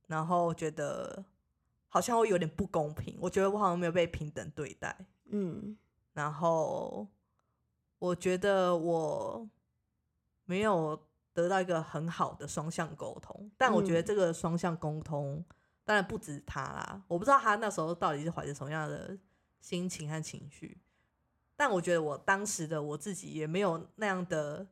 [0.07, 1.25] 然后觉得
[1.89, 4.97] 好像会有点不公平，我觉得我好像没有被平等对待，
[5.31, 5.77] 嗯。
[6.13, 7.07] 然后
[7.99, 9.49] 我觉得我
[10.45, 11.01] 没有
[11.33, 14.05] 得到一个很好的双向沟通，但我觉得嗯。
[14.05, 15.45] 这个双向沟通
[15.85, 19.17] 当然不止他啦，我不知道他那时候到底是怀着什么样的
[19.61, 20.79] 心情和情绪，
[21.57, 24.67] 但我觉得我当时的我自己也没有那样的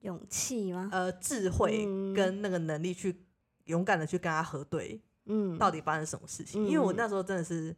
[0.00, 0.88] 勇气吗？
[0.92, 2.12] 呃智慧嗯。
[2.12, 3.24] 跟那个能力去
[3.64, 7.74] 勇敢的去跟他核对嗯，到底发生什么事情，因为我嗯那时候真的是。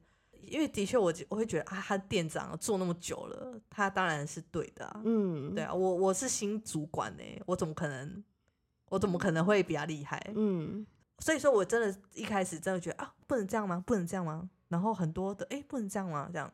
[0.49, 5.01] 因为的确我，我会觉得啊，他店长做那么久了，他当然是对的啊。
[5.05, 8.23] 嗯对啊，我我是新主管呢、我怎么可能，
[8.89, 10.25] 我怎么可能会比他厉害？
[10.37, 10.87] 嗯
[11.19, 13.83] 所以说我真的一开始真的觉得啊，不能这样吗？
[13.85, 14.49] 不能这样吗？
[14.69, 16.31] 然后很多的哎、诶不能这样吗？
[16.33, 16.49] 这样，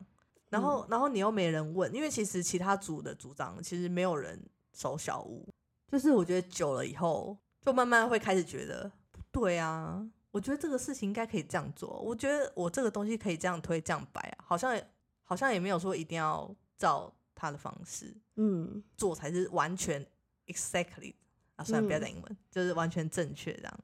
[0.49, 5.47] 然后、然后你又没人问，因为其实其他组的组长其实没有人守小屋，
[5.91, 10.03] 就是我觉得久了以后，就慢慢会开始觉得不对啊。
[10.33, 14.75] 我觉得这个事情应该可以这样做，我觉得我这个东西可以这样推这样摆啊，好像
[15.21, 18.83] 好像也没有说一定要照他的方式，嗯。
[18.97, 20.03] 做才是完全
[20.47, 21.13] exactly
[21.55, 22.01] 啊，虽然不要嗯。
[22.01, 23.79] 讲英文，就是完全正确这样。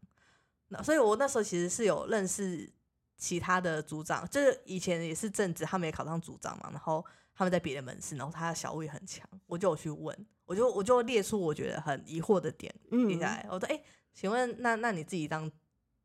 [0.70, 2.68] 那所以我那时候其实是有认识
[3.16, 13.84] 其他的组长，就是以前也是正职，他们也考上组长嘛，然后他们在别的门市，然后他的小物也很强，我就有去问，我就我就列出我觉得很疑惑的点列嗯下来，我说哎、诶
[14.16, 15.50] 请问那那你自己当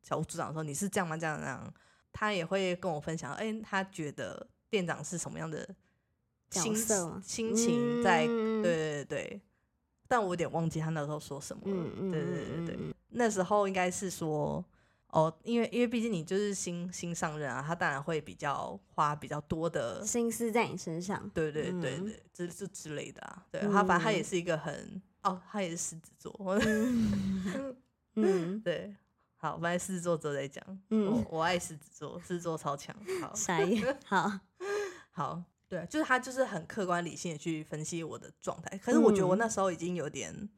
[0.07, 1.17] 小组长说，你是这样吗？
[1.17, 1.73] 这样这样？
[2.13, 5.67] 他也会跟我分享，哎、他觉得店长是什么样的
[6.49, 9.41] 角心色心情在嗯对对对对，
[10.07, 11.89] 但我有点忘记他那时候说什么了。
[12.11, 14.63] 对对对对对，嗯那时候应该是说，
[15.07, 23.45] 哦，因为因为毕竟你就是新新上任啊，他当然会比较花比较多的，心思在你身上，对对对嗯对，之之之类的啊。
[23.51, 27.75] 对他，反正他也嗯是一个很，哦，他也是狮子座， 嗯
[28.15, 28.95] 嗯对。
[29.45, 30.63] 好，反正狮子座之后再讲。
[30.89, 32.95] 嗯我我爱狮子座，狮子座超强。
[33.21, 34.39] 好，傻眼，好，
[35.11, 38.75] 好，对，就是他就是很客观理性的去分析我的状态。
[38.79, 40.49] 可是我觉得我嗯那时候已经有点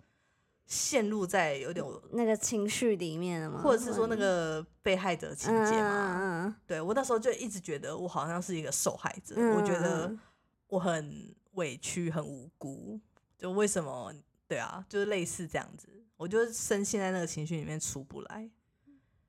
[0.67, 3.61] 陷入在有点，那个情绪里面了吗？
[3.61, 6.15] 或者是说那个被害者情节嘛。
[6.17, 10.19] 嗯嗯对我那时候就一直觉得我好像是一个受害者，嗯我觉得嗯
[10.67, 12.97] 我很委屈、很无辜，
[13.37, 14.13] 就为什么？
[14.47, 18.49] 对啊，就是类似这样子，我就深陷在那个情绪里面出不来。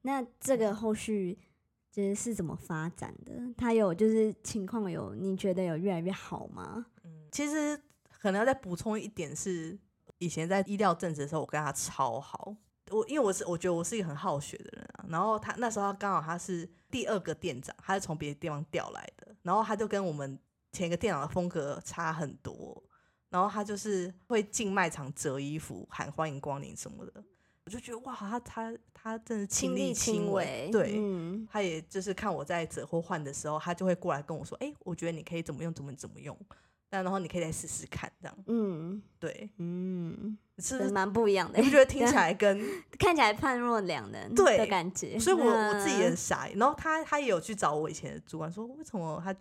[0.02, 1.38] 那这个后续
[1.90, 3.32] 就是是怎么发展的？
[3.56, 6.86] 他有就是情况有你觉得有越来越好吗？
[7.04, 7.80] 嗯，其实
[8.20, 9.78] 可能要再补充一点是，
[10.18, 12.56] 以前在医疗政治的时候，我跟他超好。
[12.90, 20.38] 我因为我是我觉得我是一个很好学的人啊，然后他那时候刚好他是第二个店长，他是从别的地方调来的，然后他就跟我们
[20.72, 22.82] 前一个店长的风格差很多，
[23.28, 27.22] 然后他就是会进卖场折衣服喊欢迎光临什么的，
[27.68, 36.34] 我就觉得哇，他他他真的亲力亲为，对，嗯他也就是看我在折或换的时候，他就会过来跟我说：“哎、我觉得你可以怎么用，怎么怎么用，
[36.88, 40.90] 那然后你可以再试试看，这样嗯对，嗯，是不是？
[40.90, 42.58] 蛮不一样的你不，觉得 听起来跟？
[42.98, 45.18] 看起来判若两人对的感觉。
[45.18, 46.48] 所以我我自己很傻。
[46.56, 49.36] 然后他他也有去找我以前的主管说，为什么他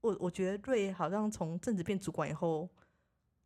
[0.00, 2.68] 我我觉得瑞好像从正职变主管以后，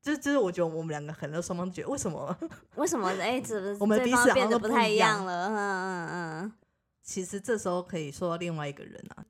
[0.05, 2.38] 就是就是我觉得我们两个很多双方觉得为什么？
[2.77, 5.49] 为什么哎，怎么 我们彼此好像变得不太一样样了？
[5.49, 6.09] 嗯嗯
[6.43, 6.53] 嗯
[7.03, 9.25] 其实这时候可以说到另外一个人啊。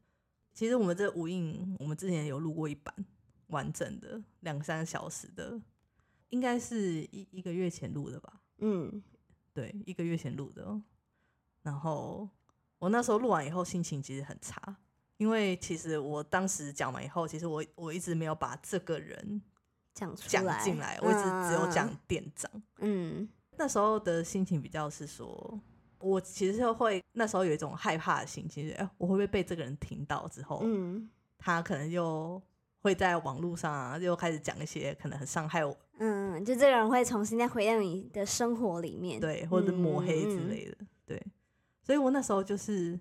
[0.52, 2.92] 其实我们这无印，我们之前有录过一版
[3.48, 5.60] 完整的两三个小时的，
[6.30, 8.40] 应该是一一个月前录的吧？
[8.58, 9.00] 嗯
[9.52, 10.82] 对，一个月前录的哦。
[11.62, 12.28] 然后
[12.78, 14.76] 我我那时候录完以后心情其实很差，
[15.18, 19.40] 因为其实我当时讲完以后，其实我我一直没有把这个人
[19.94, 22.50] 讲出讲进来，我一直只有讲嗯店长。
[22.78, 25.60] 嗯那时候的心情比较是说，
[26.00, 32.42] 我其实会那时候有一种害怕的心情，就是哎、我会不会被这个人听到之后，嗯他可能又
[32.80, 40.76] 会在网络上啊，又开始讲一些可能很伤害我，嗯，就这个人会重新再回到你的生活里面，对，或者抹黑之嗯类的，
[41.06, 41.22] 对。
[41.82, 42.98] 所以我那时候就是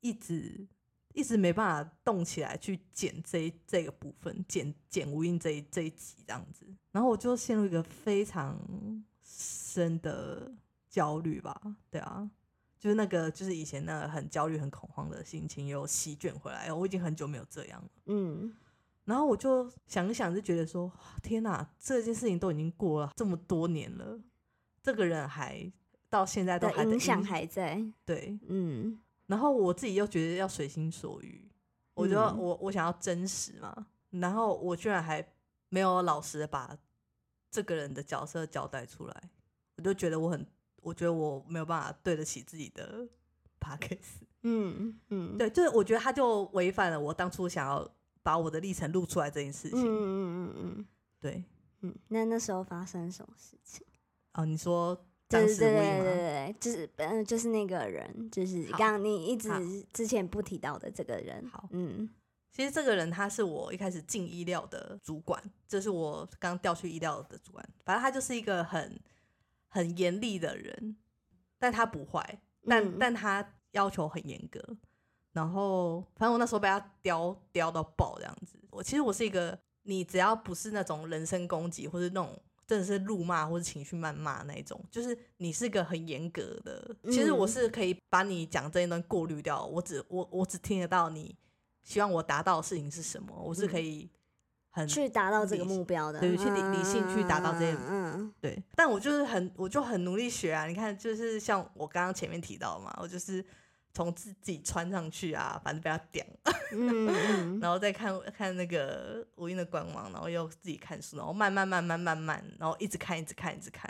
[0.00, 0.66] 一直
[1.12, 8.58] 一直没办法动起来去剪这一这个部分，剪剪无印这一这一集这样子，然后我就陷入一个非常
[9.22, 10.52] 深的
[10.88, 12.30] 焦虑吧，对啊。
[12.78, 17.88] 就是那个，就是以前那个很焦虑、很恐慌的心情又席卷回来，我已经很久没有这样了。
[18.06, 18.52] 嗯
[19.04, 20.90] 然后我就想一想，就觉得说，
[21.22, 24.20] 天哪，这件事情都已经过了这么多年了，
[24.82, 25.70] 这个人还
[26.10, 28.36] 到现在都还影响还在，对。
[28.48, 28.98] 嗯
[29.32, 31.50] 然后我自己又觉得要随心所欲，
[31.94, 35.26] 我觉得嗯我我想要真实嘛，然后我居然还
[35.70, 36.76] 没有老实的把
[37.50, 39.30] 这个人的角色交代出来，
[39.78, 40.46] 我就觉得我很，
[40.82, 43.08] 我觉得我没有办法对得起自己的
[43.58, 47.90] p a c k a g e 嗯嗯，对，就是我觉得他就违反了我当初想要
[48.22, 49.86] 把我的历程录出来这件事嗯情。
[49.86, 50.86] 嗯嗯嗯
[51.18, 51.42] 对，
[51.80, 53.86] 嗯，那那时候发生什么事情？
[54.34, 56.02] 哦，你说对当对对对？
[56.02, 59.48] 对对，就是嗯，就是那个人，就是刚刚你一直
[59.92, 61.44] 之前不提到的这个人。
[61.48, 62.08] 好嗯
[62.52, 67.66] 其实这个人他是我一开始进医疗的主管，这是我刚调去医疗的主管。
[67.82, 69.00] 反正他就是一个很
[69.68, 70.96] 很严厉的人，
[71.58, 74.62] 但他不坏，但、嗯但他要求很严格。
[75.32, 78.58] 然后反正我那时候被他刁刁到爆这样子。
[78.70, 86.94] 我其实我是一个，你只要不是那种人身攻击或者那种真的是怒骂或者情绪谩骂那一种，就是你是个很严格的。
[87.04, 91.36] 其实我嗯是可以把你讲这一段过滤掉，我只我我只听得到你
[91.82, 94.08] 希望我达到的事情是什么，我是可以
[94.70, 100.66] 很去达到这个目标的，对去理理性去达到这些嗯对，但我就是很，我就很努力学啊。
[100.66, 103.44] 你看，就是像我刚刚前面提到嘛，我就是
[103.94, 106.24] 从自自己穿上去啊，反正被他屌，
[106.72, 107.60] 嗯嗯。
[107.60, 113.88] 然后再看看那个无印的官网，然后又自己看书，然后慢慢慢慢慢慢，然后一直看，一直看，一直看。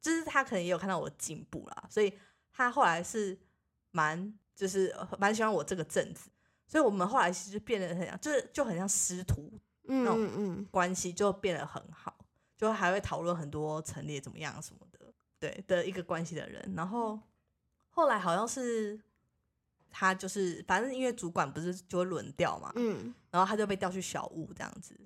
[0.00, 2.10] 就是他可能也有看到我的进步啦，所以
[2.52, 3.38] 他后来是
[3.90, 6.30] 蛮就是呃蛮喜欢我这个阵子，
[6.66, 9.52] 所以我们后来其实变得很像，就是就很像师徒
[9.88, 12.16] 嗯那种关系就变得很好，
[12.56, 16.72] 就还会讨论很多陈列怎么样什么的，对的一个关系的人。
[16.74, 17.20] 然后
[17.90, 18.98] 后来好像是
[19.90, 24.98] 他就是反正因为主管不是就会轮调嘛，嗯然后他就被调去小屋这样子。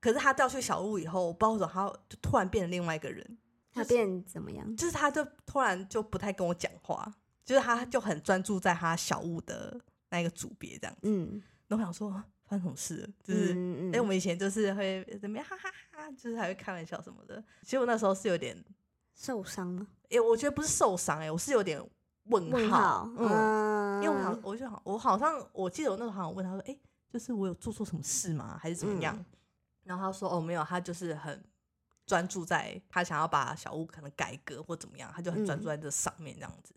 [0.00, 3.38] 可是他调去小屋以后，我不知道为什么他就突然变成另外一个人，
[3.72, 4.76] 他变怎么样？
[4.76, 7.10] 就是他就突然就不太跟我讲话，
[7.44, 11.00] 就是他就很专注在他小屋的那个组别这样子。
[11.04, 12.10] 嗯，然后我想说
[12.44, 13.54] 发生什么事，就是。
[13.54, 17.42] 嗯哎、我们以前就是会怎么样，哈哈哈就是还会开玩笑什么的。
[17.62, 18.62] 其实我那时候是有点，
[19.14, 19.86] 受伤吗？
[20.10, 21.80] 哎、我觉得不是受伤，哎，我是有点
[22.24, 29.16] 问号，问号，嗯，嗯，因为我好，我就好，我好像我记得我那时候好像问他说，哎、就是我有做错什么事吗，还是怎么样？
[29.16, 29.24] 嗯
[29.84, 31.44] 然后他说，哦，没有，他就是很
[32.06, 36.74] 专注在他想要把小屋可能改革或怎么样，他就很专注嗯在这上面这样子。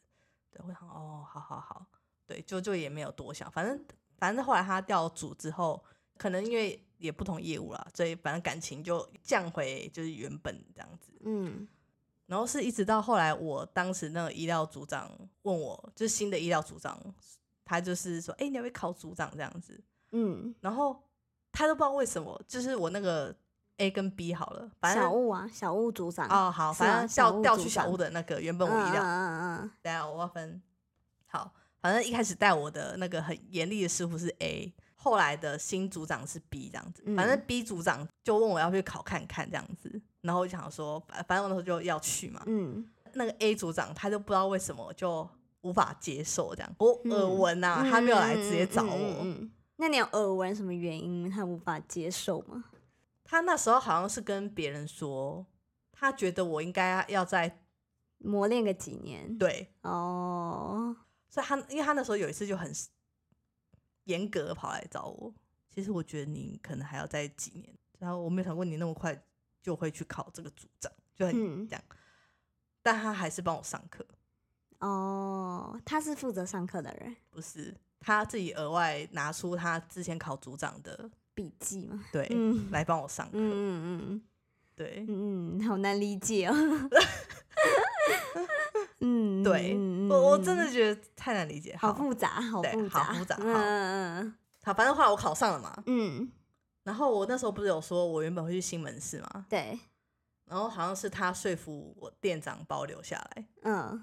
[0.51, 1.85] 对，我想，哦，好好好，
[2.25, 3.81] 对，就就也没有多想，反正
[4.17, 5.81] 反正后来他调组之后，
[6.17, 11.13] 可能因为也不同业务啦，所以反正感情就降回就是原本这样子。
[11.23, 11.65] 嗯
[12.27, 15.09] 然后是一直到后来，我当时那个医疗组长
[15.41, 16.99] 问我，就是新的医疗组长，
[17.65, 19.81] 他就是说，哎、你要不要考组长这样子？
[20.11, 21.01] 嗯，然后
[21.51, 23.35] 他都不知道为什么，就是我那个
[23.77, 29.71] A 跟 B 好了，反正小物啊，小物组长哦好，反正小调调去小物的那个原本我医疗，嗯嗯嗯。
[29.81, 30.61] 等下我要分
[31.25, 42.87] 好，反正一开始带我的那个很严厉的师傅是 A，后来的新组长是 B 这样子，反正嗯 B 组长就问我要不要去考看看这样子，然后我就想说，反反正我那时候就要去嘛，嗯。
[43.13, 45.27] 那个 A 组长他就不知道为什么就
[45.61, 52.65] 无法接受这样，我嗯耳闻呐、嗯，他没有来直接找我，嗯那你有耳闻什么原因他无法接受吗？
[53.23, 55.43] 他那时候好像是跟别人说，
[55.91, 57.63] 他觉得我应该要在
[58.19, 59.35] 磨练个几年？
[59.37, 60.95] 对，哦，
[61.29, 62.71] 所以他因为他那时候有一次就很
[64.03, 65.33] 严格地跑来找我，
[65.73, 69.19] 其实我觉得你可能还要再几年，然后我没有想过你那么快
[69.67, 71.83] 就会去考这个组长，就很嗯这样，
[72.81, 74.05] 但他还是帮我上课，
[74.79, 82.01] 哦，他是负责上课的人，不是他自己额外拿出他之前考组长的笔记嘛。
[82.13, 84.21] 对、嗯来帮我上课，嗯嗯
[84.73, 85.03] 对。
[85.09, 86.55] 嗯嗯，好难理解哦。
[89.01, 91.75] 嗯，对嗯我我真嗯的觉得太难理解。
[91.75, 95.83] 好复杂，好对复杂，好复杂好嗯嗯好，反正后来我考上了嘛。
[95.87, 96.31] 嗯，
[96.87, 99.77] 然后我那时候不是有说我原本会去新门市吗，对，
[100.45, 104.01] 然后好像是他说服我店长把我留下来，嗯，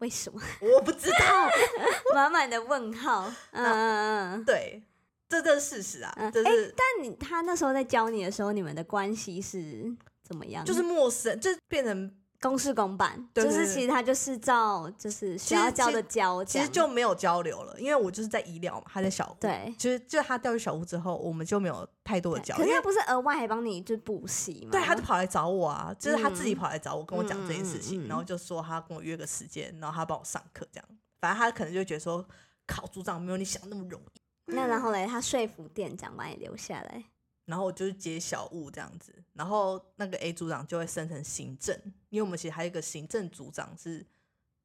[0.00, 0.38] 为什么？
[0.60, 1.48] 我不知道。
[2.14, 4.44] 满满的问号， 嗯嗯嗯。
[4.44, 4.82] 对，
[5.30, 9.90] 这这是事实啊，嗯这是、但你他那时候在教你的时候，你们的关系是
[10.22, 10.62] 怎么样？
[10.66, 19.36] 就是陌生，就是变成公事公办，对对对就是其实他就是照就是需要教的教这其，实就没有交流了，因为我就是在医疗嘛，他在小屋。
[19.38, 19.74] 对。
[19.78, 22.64] 其实就他调去小屋之后，我们就没有太多的交流。
[22.64, 24.70] 可是他不是额外还帮你就补习吗？
[24.72, 30.88] 对，他就跑来找我啊，就是他自己嗯跑来找我，跟我讲这件事情，然后就说他跟我约个时间，然后他帮我上课这样。
[31.20, 32.26] 反正他可能就觉得说
[32.66, 37.04] 考组长没有你想那么容易，那然后嘞，他说服店长把你留下来。
[37.44, 41.76] 然后我就是接小物这样子，然后那个 A 组长就会升成行政，
[42.10, 44.06] 因为我们其实还有一个行政组长是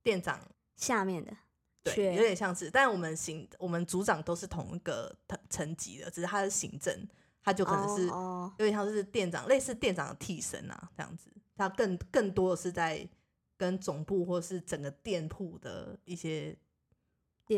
[0.04, 0.40] 店长
[0.76, 1.36] 下面的
[1.84, 7.08] 对，有点像是，但我们行我们组长都是同一个层层级的，只是他是行政，
[7.44, 11.32] 他就可能是哦哦有点像是店长，类似店长的替身啊，这样子。
[11.56, 13.08] 他更更多的是在
[13.56, 16.58] 跟总部或是整个店铺的一些，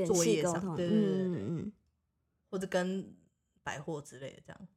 [0.05, 1.71] 作业上对对对对
[2.51, 3.15] 或者跟
[3.63, 4.67] 百货之类的这样。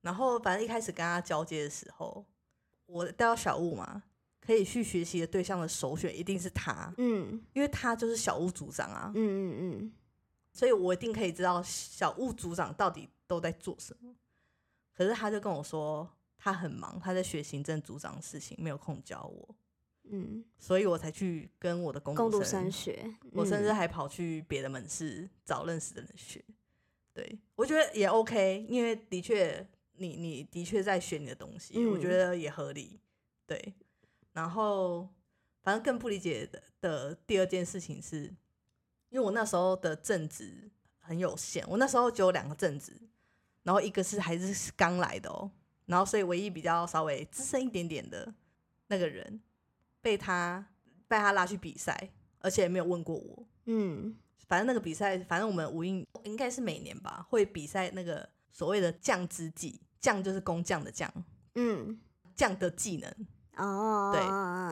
[0.00, 2.24] 然后反正一开始跟他交接的时候，
[2.86, 4.02] 我带到小物嘛，
[4.40, 9.12] 可以去学习的对象的首选一定是他，嗯因为他就是小物组长啊。
[9.14, 9.92] 嗯嗯嗯
[10.52, 14.14] 所以我一定可以知道小物组长到底都在做什么。
[14.94, 16.08] 可是他就跟我说，
[16.38, 19.54] 他很忙，他在学行政组长的事情，没有空教我，
[20.04, 26.42] 嗯，所以我才去跟我的工攻读生生学，我甚至嗯还跑去别的门市找认识的人学。
[27.12, 29.66] 对我觉得也 OK，因为的确
[29.98, 33.00] 你你的确在学你的东西，我觉嗯得也合理。
[33.46, 33.74] 对，
[34.32, 35.08] 然后
[35.62, 38.24] 反正更不理解的的第二件事情是，
[39.08, 42.92] 因为我那时候的正职很有限，我那时候只有两个正职，
[43.62, 45.50] 然后一个是还是刚来的哦，
[45.86, 48.34] 然后所以唯一比较稍微资深一点点的
[48.88, 49.40] 那个人
[50.00, 50.66] 被他
[51.06, 53.46] 被他拉去比赛，而且没有问过我。
[53.66, 54.16] 嗯
[54.48, 61.12] 反正那个比赛，反正我们无印应该是每年吧，会比赛那个所谓的匠之技，匠就是工匠的匠，
[61.54, 61.98] 嗯
[62.34, 63.12] 匠的技能。
[63.56, 64.20] 哦，对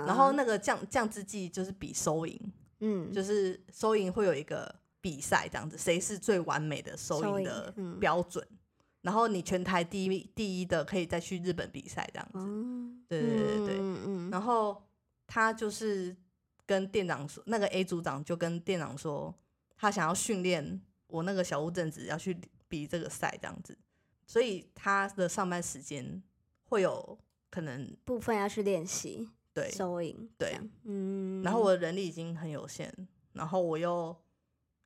[0.06, 2.38] 然后那个匠匠之技就是比收银，
[2.80, 8.46] 嗯就是收银会有一个比赛这样子，谁是最完美的收收银银的嗯标准。
[9.00, 12.38] 然后你全台第一第一的可以再去日本比赛这样子。
[12.38, 14.82] 嗯对对对对对嗯嗯然后
[15.26, 16.14] 他就是
[16.66, 19.34] 跟店长说，那个 A 组长就跟店长说，
[19.76, 23.76] 他想要训练我那个小屋正子要去比这个赛这样子，
[24.26, 26.22] 所以他的上班时间
[26.64, 27.18] 会有
[27.50, 32.92] 可能部分要去练习对，收银，对，嗯，然后我的人力已经很有限，
[33.32, 34.16] 然后我又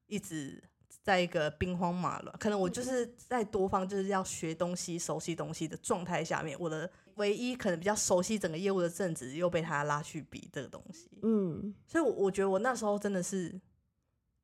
[0.07, 0.63] 一直
[1.03, 11.75] 在一个兵荒马乱，可能我就是在多方就是要学东西、熟悉东西的状态下面，我的唯一可能比较熟悉整个业务的正职又被他拉去比这个东西，嗯。
[11.87, 13.49] 所以我，我觉得我那时候真的是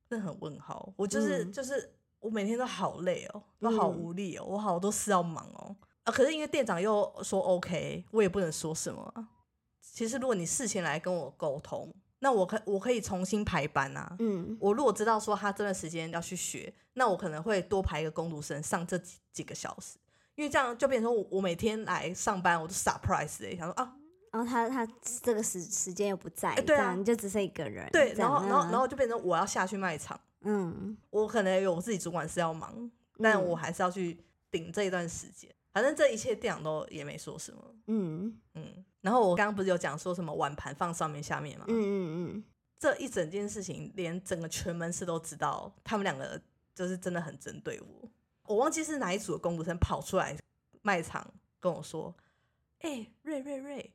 [0.09, 1.53] 真的很问号，我就是、嗯。
[1.53, 1.92] 就是
[2.24, 6.10] 我每天都好累哦，都好嗯无力哦，我好多事要忙哦啊！
[6.10, 9.28] 可是因为店长又说 OK，我也不能说什么啊。
[9.82, 14.16] 其实如果你事前来跟我沟通，那我可我可以重新排班啊。
[14.20, 19.98] 嗯我如果知道说他这段时间要去学，那我可能会多排一个工读生上这几几个小时，
[20.34, 23.94] 因为这样就变成我我每天来上班我都 surprise 哎、想说啊
[24.32, 24.88] 然后他他
[25.22, 30.18] 这个时时间又不在，哎对啊你就只剩一个人，对，然后然后嗯然后就变成我要下去卖场。
[30.45, 34.18] 嗯，我可能有我自己主管是要忙，但嗯我还是要去
[34.51, 35.53] 顶这一段时间。
[35.72, 38.84] 反正这一切店长都也没说什么，嗯嗯。
[39.01, 41.64] 然后我刚刚不是有讲说什么碗盘放上面下面吗？
[41.68, 42.45] 嗯嗯嗯
[42.78, 46.40] 这一整件事情，连整个全门市都知道，他们两个
[46.74, 48.09] 就是真的很针对我。
[48.47, 50.36] 我忘记是哪一组的工读生跑出来
[50.82, 51.26] 卖场
[51.59, 52.14] 跟我说
[52.80, 53.92] ：“哎、瑞瑞瑞，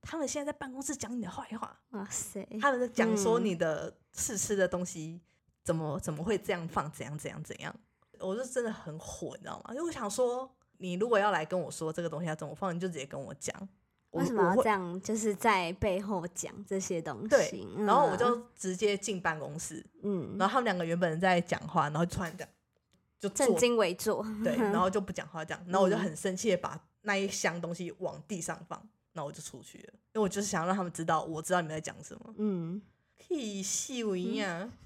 [0.00, 5.20] 他们现在在办公室讲你的坏话。”哇塞，他们在讲说嗯你的试吃的东西
[5.64, 7.74] 怎么怎么会这样放，怎样怎样怎样，
[8.18, 9.74] 我就真的很火，你知道吗？
[9.74, 13.68] 因为我想说，你如果要来跟我说这个东西要怎么放，你就直接跟我讲。
[14.10, 15.00] 我为什么要这样？
[15.02, 22.52] 就是在背后讲这些东西，对，然后我嗯就直接进办公室，嗯，然后他们两个原本在讲话，然后突然这样
[23.20, 28.76] 就坐正襟危坐，对，然后就不讲话这样， 然后我就嗯很生气的把那一箱东西往地上放，
[29.12, 32.34] 然后我就出去了，因为我就是想让他们知道我知道你们在讲什么。
[32.38, 32.82] 嗯
[33.16, 34.68] 屁细微呀。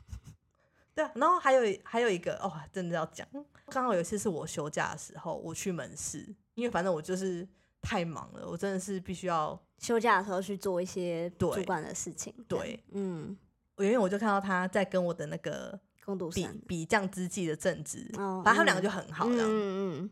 [0.94, 3.26] 对啊，然后还有还有一个哦，真的要讲，
[3.66, 7.46] 刚好有一次是我休假的时候，我去门市，因为反正我就是
[7.82, 12.32] 太忙了，我真的是必须要休假的时候去做一些主管的事情。
[12.46, 13.36] 对，嗯，
[13.78, 20.10] 因为我就看到他在跟我的那个比工读生，比降之际的正职，哦反正他们两个嗯就很好，嗯这样、嗯嗯，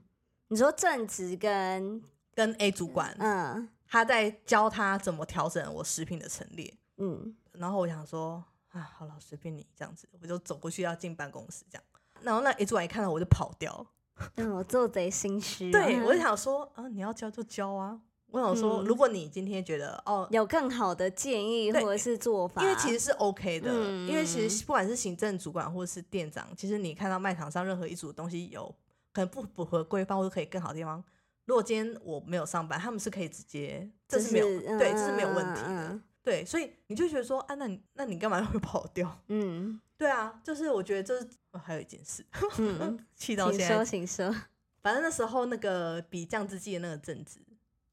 [0.48, 2.02] 你说正职跟
[2.34, 3.68] 跟 A 主管嗯。
[3.86, 7.36] 他在教他怎么调整我食品的陈列，嗯。
[7.52, 8.42] 然后我想说
[8.72, 11.84] 啊，好了，随便你这样子，我就走过去要进办公室这样，
[12.22, 13.86] 然后那一主管一看到我就跑掉，
[14.36, 15.70] 嗯，我做贼心虚。
[15.70, 18.84] 对我就想说啊，你要教就教啊，我想说，嗯。
[18.84, 20.26] 如果你今天觉得哦。
[20.30, 28.74] 有更好的建议或者是做法，因为其实是 OK 的，嗯因为其实不管是行政主管或者是店长，其实你看到卖场上任何一组东西有
[29.12, 31.04] 可能不符合规范或者可以更好的地方，
[31.44, 39.20] 如果今天我没有上班，他们是可以直接，这是没有、嗯对，这是没有问题的，嗯对，所以你就觉得说啊，那你那你干嘛会跑掉？
[39.28, 42.24] 嗯 对啊，就是我觉得这是、哦还有一件事，
[43.14, 44.34] 气到请说，现在，请说。
[44.82, 47.40] 反正那时候那个比降之季的那个正职，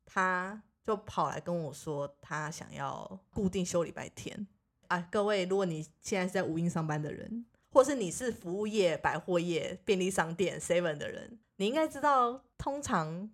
[0.05, 4.47] 他就跑来跟我说，他想要固定休礼拜天。
[4.87, 13.29] 啊，各位，如果你现在是在无印上班的人，或是你是服务业、百货业、便利商店、seven 的人，你应该知道，通常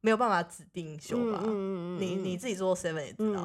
[0.00, 1.42] 没有办法指定休吧？
[1.44, 3.44] 嗯你你自己做 seven 也知道，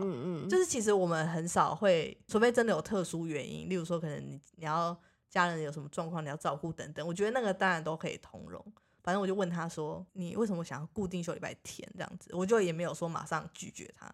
[0.49, 4.97] 就是其实我们很少会，除非真的有特殊原因，例如说可能你你要
[5.29, 8.63] 家人有什么状况你要照顾等等，我觉得那个当然都可以通融。
[9.03, 14.11] 反正我就问他说：“你为什么想要固定休礼拜天这样子？”我就也没有说马上拒绝他。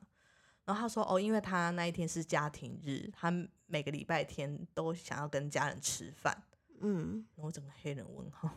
[0.66, 3.32] 然后他说：“哦，因为他那一天是家庭日，他
[3.68, 6.38] 每个礼拜天都想要跟家人吃饭。”
[6.84, 8.50] 嗯然后我整个黑人问号。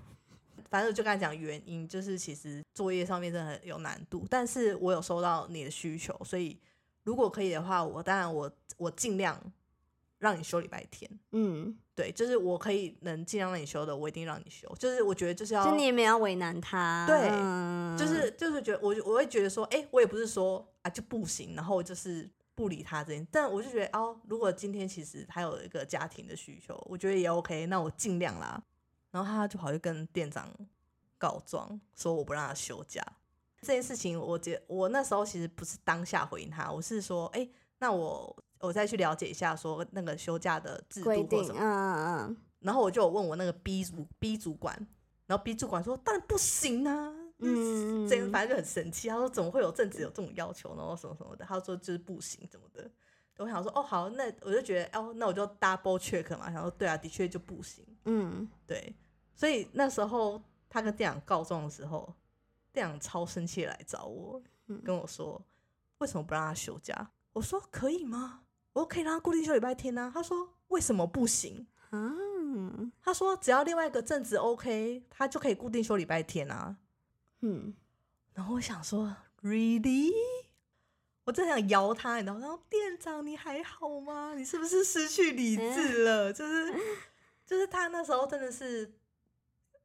[0.70, 6.58] 反正我就跟他讲原因，就是其实作业上面真的很有难度，但是我有收到你的需求，所以
[7.04, 9.40] 如果可以的话，我当然我我尽量
[10.18, 11.10] 让你休礼拜天。
[11.32, 14.66] 嗯，对，就是我可以能尽量让你休的，我一定让你休。
[14.78, 28.62] 就是我觉得就是要，就你也没有为难他，对嗯就是就是觉得我我会觉得说，哎、我也不是说啊就不行，然后就是不理他这件，但我就觉得哦，如果今天其实他有一个家庭的需求，我觉得也 OK，那我尽量啦。
[29.14, 30.52] 然后他就跑去跟店长
[31.16, 33.00] 告状，说我不让他休假
[33.60, 37.48] 这件事情我觉我那时候其实不是当下回应他，我是说，哎、
[37.78, 41.60] 那我我再去了解一下，说那个休假的制度或什么。
[41.60, 44.74] 嗯嗯然后我就有问我那个 B 主 B 主管，
[45.26, 52.90] 然后 B 主管说当然不行啊，嗯，这样反正就很生气，他说怎么会有正职有这种要求，然后什么什么的，他说就是不行怎么的。
[53.36, 58.94] 我想说哦好，那我就觉得哦那我就 double check 嘛，想说对啊，的确就不行，嗯对，
[59.34, 62.14] 所以那时候他跟店长告状的时候，
[62.72, 65.40] 店长超生气来找我，嗯跟我说
[65.98, 67.10] 为什么不让他休假？
[67.32, 68.42] 我说可以吗？
[68.72, 70.10] 我说可以让他固定休礼拜天啊。
[70.12, 71.66] 他说为什么不行？
[71.90, 76.76] 嗯他说只要另外一个正职 OK，他就可以固定休礼拜天啊。
[77.40, 77.74] 嗯，
[78.32, 80.12] 然后我想说，really？
[81.24, 82.40] 我真想摇他，你知道吗？
[82.40, 84.34] 然后店长你还好吗？
[84.34, 86.32] 你是不是失去理智了？
[86.32, 86.72] 就是
[87.46, 88.92] 就是他那时候真的是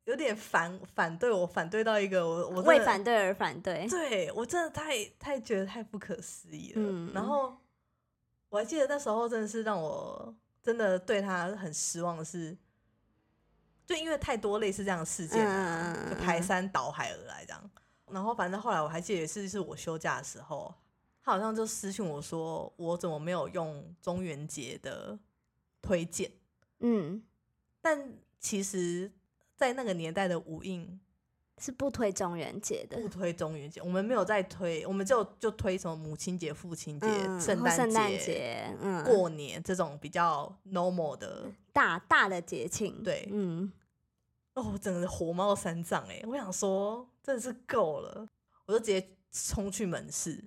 [0.09, 6.81] 有点反反对我，反对到一个我我为反对而反对，对我真的太太觉得太不可思议了。
[6.81, 7.55] 嗯然后
[8.49, 12.57] 我还记得那时候真的是让我真的对他很失望的是，
[13.85, 15.45] 就因为太多类似这样的事件
[16.09, 17.69] 就排山倒海而来这样。
[18.11, 20.73] 然后反正后来我还记得有一次是我休假的时候，
[21.21, 25.19] 他好像就私信我说我怎么没有用中元节的
[25.83, 26.31] 推荐，
[26.79, 27.21] 嗯，
[27.79, 29.11] 但其实，
[29.59, 30.97] 在那个年代的无印
[31.57, 41.51] 是不推中元节的不，推中元节，我们没有在推，我们就就推什么母亲节、父亲节、嗯，圣诞圣诞节、嗯，过年这种比较 normal 的。
[41.73, 43.69] 大大的节庆，对嗯
[44.53, 46.21] 哦，我整个火冒三丈哎！
[46.25, 48.25] 我想说，真的是够了，
[48.65, 50.41] 我就直接冲去门市，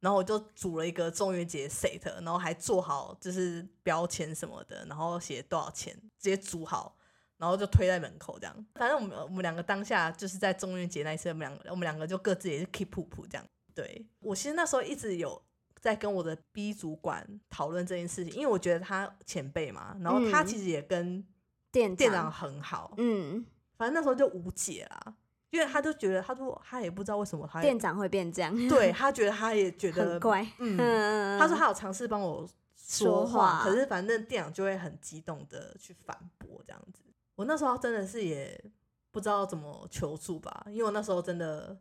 [0.00, 6.96] 然后我就组了一个中元节 set，然后还做好就是标签什么的，然后写多少钱，直接组好，
[7.40, 8.54] 然后就推在门口这样。
[8.74, 13.44] 反正我们我们两个当下就是在中元节那一次，我们两个我们两个就各自也是 keep 噗噗这样。
[13.74, 15.40] 对我其实那时候一直有
[15.80, 21.24] 在跟我的 B 主管讨论这件事情，因为我觉得他前辈嘛，然后他嗯其实也跟
[21.72, 23.46] 店店长很好，嗯，
[23.78, 25.14] 反正那时候就无解啦，
[25.50, 37.00] 因为他就觉得，他说他也不知道为什么他店长会变这样，对他觉得他也觉得很怪，嗯，嗯，他说他有尝试帮我说话可是反正店长就会很激动的去反驳这样子。
[37.40, 38.62] 我那时候真的是也
[39.10, 41.80] 不知道怎么求助吧，因为我那时候真的，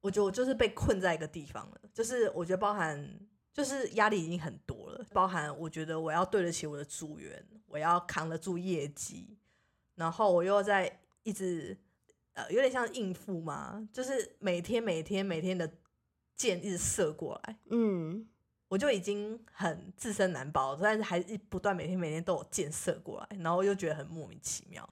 [0.00, 3.18] 我觉得我就是被困在一个地方了，就是我觉得包含
[3.52, 9.36] 就是压力已经很多了，包含我觉得我要对得起我的组员，我要扛得住业绩，
[9.96, 11.76] 然后我又在一直
[12.34, 15.68] 呃有点像应付嘛，就是每天每天每天的
[16.36, 18.28] 箭一直射过来，嗯
[18.68, 24.88] 我就已经很自身难保，但是还是不断每天每天都有箭射过来，然后又觉得很莫名其妙。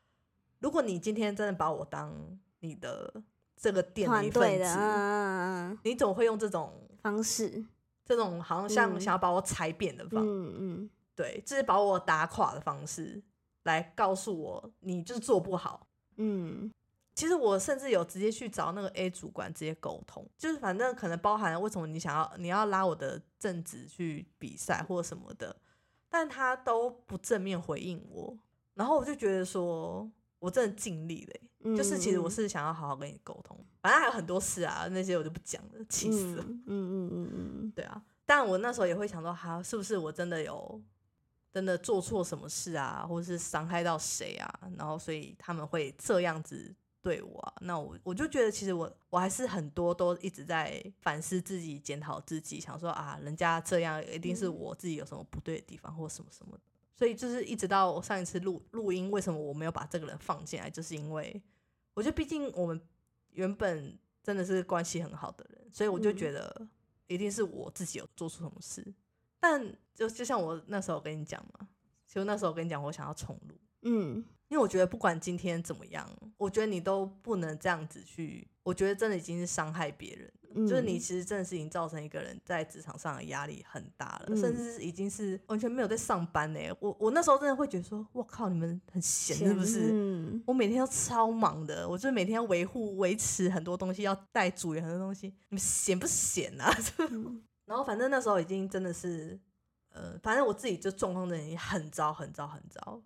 [0.61, 2.13] 如果你今天真的把我当
[2.61, 3.23] 你的
[3.57, 7.65] 这个店的团一份队的嗯子，你总会用这种方式，
[8.05, 9.01] 这种好像像嗯。
[9.01, 10.91] 想要把我踩扁的方，嗯嗯。
[11.15, 13.23] 对，就是把我打垮的方式
[13.65, 15.87] 来告诉我你就是做不好。
[16.17, 16.71] 嗯。
[17.15, 25.57] 其实我甚至有直接去找那个 A 主管直接沟通，就是反正可能包含为什么你想要你要拉我的正职去比赛或什么的，
[26.09, 28.39] 但他都不正面回应我，
[28.75, 36.45] 然后我就觉得说我真的尽力了欸、嗯，就是其实我是想要好好跟你沟通，反正还有很多事啊，那些我就不讲了，气死了。
[36.45, 40.81] 嗯嗯嗯嗯对啊，但我那时候也会想说，哈，是不是我真的有
[41.53, 44.61] 真的做错什么事啊，或者是伤害到谁啊？
[44.77, 46.73] 然后所以他们会这样子
[47.03, 47.53] 对我啊？
[47.63, 56.63] 那我我就觉得，其实我我还是很多都一直在反思自己、检讨自己，想说啊，人家这样一定是我自己有什么不对的地方，或什么什么的。
[56.99, 61.41] 所以就是一直到我上一次录录音，为什么我没有把这个人放进来，就是因为
[61.95, 62.81] 我觉得毕竟我们
[63.35, 66.67] 原本真的是关系很好的人，所以我就嗯觉得
[67.07, 68.85] 一定是我自己有做出什么事。
[69.39, 71.69] 但就就像我那时候跟你讲嘛，
[72.05, 80.33] 其实那时候跟你讲，我想要重录，嗯因为我觉得不管今天怎么样，我觉得你都不能这样子去，我觉得真的已经是伤害别人。
[80.55, 86.59] 嗯，就是你其实真的是已经造成一个人在职场上的压力很大了，嗯甚至是已经是完全没有在上班呢。
[86.81, 89.91] 我我那时候真的会觉得说，我靠，你们很闲是不是？
[89.93, 96.75] 嗯我每天都超忙的，我就每天要维护、维持很多东西，要带组员很多东西，你们闲不闲啊？
[97.11, 99.39] 嗯然后反正那时候已经真的是，
[99.91, 102.99] 呃，反正我自己就状况已经很糟、很糟、很糟。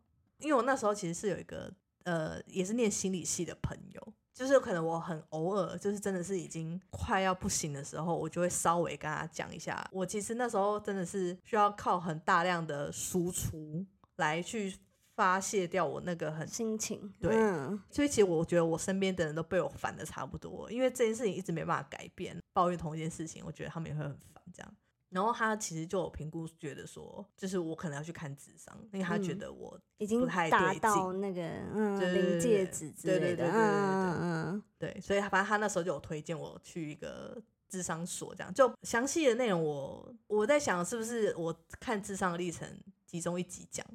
[0.42, 1.72] 因为我那时候其实是有一个
[2.04, 9.88] 呃，也是念心理系的朋友，就是可能我很偶尔，就是真的是已经快要不行的时候，我就会稍微跟他讲一下。
[9.92, 13.86] 我其实那时候真的是需要靠很大量的输出
[14.16, 14.74] 来去
[15.14, 24.74] 发泄掉我那个很心情，对嗯所以其实我觉得我身边的人都被我烦的差不多，因为这件事情一直没办法改变，抱怨同一件事情，我觉得他们也会很烦这样。
[25.12, 31.42] 然后他其实就有评估，觉得说，就是我可能要去看智商，因为他觉嗯得我、已经不太对达到那个
[31.74, 37.36] 嗯临界对值之对的，对对对对嗯嗯对，所以他反正他那时候就有推荐我去一个
[37.68, 42.66] 智商所，这样就详细的内容我我在想是不是我看智商的历程
[43.04, 43.86] 集中一集讲，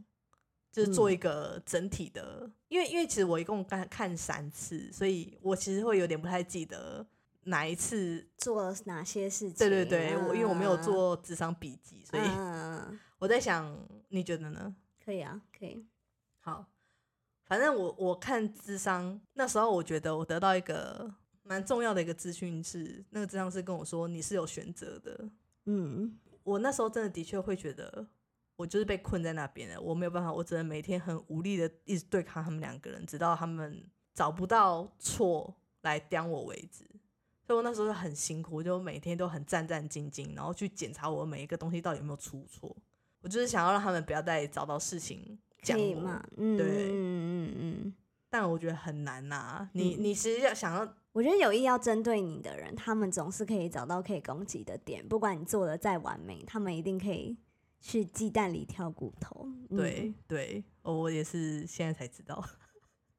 [0.72, 1.14] 就是做嗯。
[1.14, 7.04] 一个整体的，因为因为其实我一共看看三次，所以我其实会有点不太记得
[7.48, 8.28] 哪一次。
[8.38, 9.58] 做了哪些事情？
[9.58, 12.24] 对对对，我因为我没有嗯，做智商笔记，所以
[13.20, 13.78] 我在想，
[14.10, 14.76] 你觉得呢？
[15.04, 15.86] 可以啊，可以，
[16.40, 16.66] 好，
[17.46, 21.12] 反正我我看智商那时候，我觉得我得到一个
[21.44, 25.30] 蛮重要的一个资讯是，那个智商师跟我说你是有选择的。
[25.66, 28.08] 嗯我那时候真的的确会觉得，
[28.56, 33.84] 我就是被困在那边了，我没有办法，我只能每天很无力的一直对抗他们两个人，直到他们
[34.14, 36.86] 找不到错来刁我为止。
[37.48, 42.76] 所以我那时候就很辛苦，就每天都很战战兢兢，然后去检查我每一个东西到底有没有出错。
[43.22, 47.94] 我就是想要让他们不要再找到事情讲我可以嘛，嗯对嗯嗯嗯。
[48.30, 57.38] 但我觉得很难呐、你嗯你其实要想要，我觉得有意要针对你的人，他们总是可以找到可以攻击的点，不管你做的再完美，他们一定可以
[57.80, 59.48] 去鸡蛋里挑骨头。
[59.70, 62.44] 嗯对对，哦我也是现在才知道。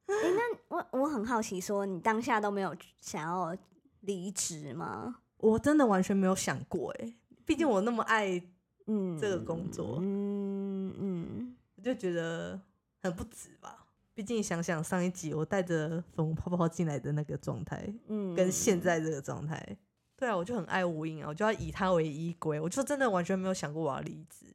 [0.69, 3.57] 我我很好奇，说你当下都没有想要
[4.01, 5.21] 离职吗？
[5.37, 7.13] 我真的完全没有想过哎，
[7.45, 8.41] 毕竟我那么爱，
[8.87, 12.59] 嗯，这个工作嗯嗯我就觉得
[13.01, 13.85] 很不值吧。
[14.13, 19.77] 毕竟想想上一集我带着粉红泡泡进来的那个状态，嗯，跟现在这个状态，
[20.17, 22.59] 对啊，我就很爱无印啊，我就要以它为依归。
[22.59, 24.53] 我就真的完全没有想过我要离职，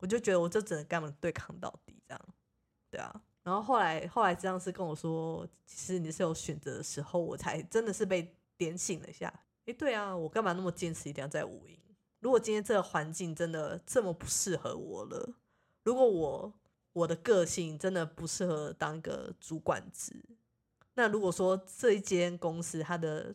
[0.00, 2.20] 我就觉得我就只能跟他们对抗到底这样，
[2.90, 3.22] 对啊。
[3.42, 9.44] 然后后来后来这样是跟我说，其实你是有选择的时候，我才真的是被点醒了一下。
[9.66, 11.76] 诶，对啊，我干嘛那么坚持一定要在五营？
[12.20, 15.34] 如果今天这个环境真的这么不适合我了，
[15.84, 16.54] 如果我
[16.92, 20.24] 我的个性真的不适合当一个主管职，
[20.94, 23.34] 那如果说这一间公司它的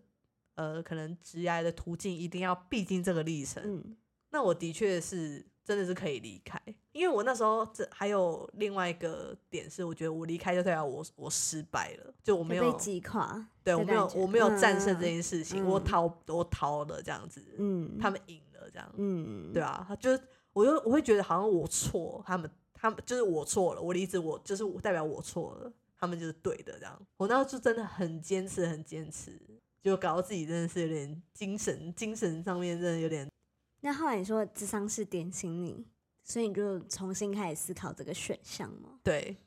[0.56, 3.98] 呃可能职涯的途径一定要必经这个历程，嗯
[4.32, 6.60] 那我的确是真的是可以离开，
[6.92, 20.22] 因为我那时候这还有另外一个点是，我觉得我离开就代表我我失败了，就我没有被击垮，对我没有我没有战胜这嗯件事情，嗯我逃我逃了这样子，嗯，他们赢了这样，嗯对啊，他就是
[20.54, 27.00] 我就我会觉得好像我错，他们他们就是我错了，我离职我就是代表我错了，他们就是对的这样。
[27.18, 29.40] 我那时候就真的很坚持，很坚持，
[29.84, 33.30] 就搞到自己真的是有点精神精神上面真的有点
[33.82, 35.86] 那后来你说智商是点醒你，
[36.24, 39.00] 所以你就重新开始思考这个选项吗？
[39.04, 39.38] 对。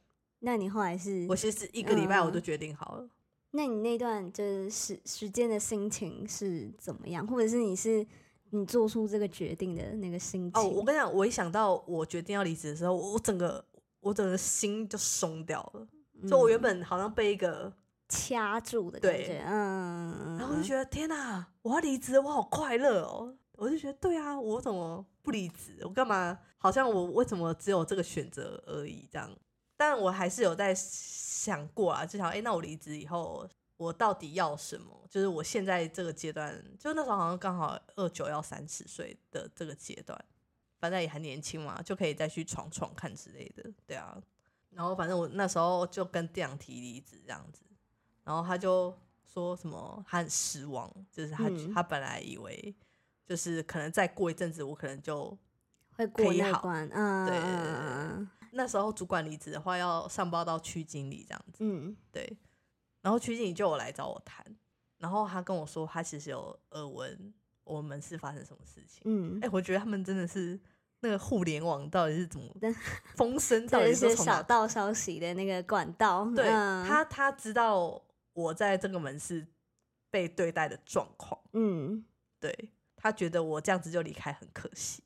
[0.40, 1.26] 那你后来是？
[1.28, 3.08] 我其实一个礼拜我就嗯决定好了。
[3.52, 8.06] 那你那段就是时时间的心情是怎么样，或者是你是
[8.50, 10.62] 你做出这个决定的那个心情？
[10.62, 13.64] 哦，我跟你讲，我一想到我决定要离职的时候，我我整个
[14.00, 15.88] 我整个心就松掉了。
[16.28, 17.72] 就我原嗯本好像被一个，
[18.08, 23.34] 掐住的感对觉，嗯，然后我就觉得天哪，我要离职，我好快乐哦。
[23.56, 25.78] 我就觉得对啊，我怎么不离职？
[25.82, 26.38] 我干嘛？
[26.58, 29.08] 好像我为什么只有这个选择而已？
[29.10, 29.30] 这样，
[29.76, 35.06] 但我还是有在想过啊，就想，哎、那我离职以后，我到底要什么？
[35.10, 40.18] 就是我现在这个阶段，就那时候好像刚好二九要三十岁的这个阶段，
[40.80, 44.20] 反正也还年轻嘛，就可以再去闯闯看之类的，对啊。
[44.70, 47.60] 然后反正我那时候就跟店长提离职这样子，
[48.24, 48.92] 然后他就
[49.32, 52.74] 说什么他很失望，就是他、嗯他本来以为
[53.26, 55.36] 就是可能再过一阵子我可能就
[55.92, 61.96] 会过可以好那关，嗯，对嗯那时候主管离职的话要上报到区经理这样子，嗯。
[62.12, 62.36] 对，
[63.00, 64.44] 然后区经理就有来找我谈，
[64.98, 69.40] 然后他跟我说他其实有耳闻我们是发生什么事情，嗯。
[69.42, 70.60] 哎、我觉得他们真的是
[71.00, 72.72] 那个互联网到底是怎么对
[73.16, 78.00] 风声 到这一些底是从小道消息的那个管道，对、嗯、他，他知道
[78.34, 79.46] 我在这个门市
[80.10, 82.04] 被对待的状况，嗯。
[82.40, 82.70] 对
[83.04, 85.02] 他觉得我这样子就离开很可惜，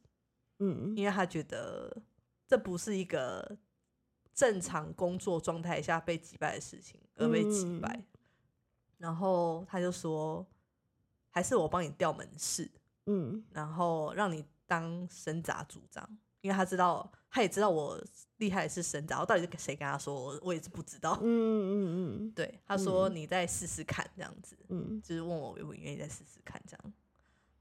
[0.61, 2.01] 嗯因为他觉得
[2.47, 3.59] 这不是一个
[4.33, 8.05] 正常工作状态下被击败的事情，而被击嗯败。
[8.99, 10.47] 然后他就说，
[11.31, 12.71] 还是我帮你调门市，
[13.07, 16.09] 嗯然后让你当生杂组长，
[16.41, 18.01] 因为他知道，他也知道我
[18.37, 21.19] 厉害的是生杂，我到底是谁跟他说，我我也是不知道。
[21.21, 26.93] 嗯嗯嗯对，他说嗯你再试试看，这样子，嗯就是问我愿不愿意再试试看，这样。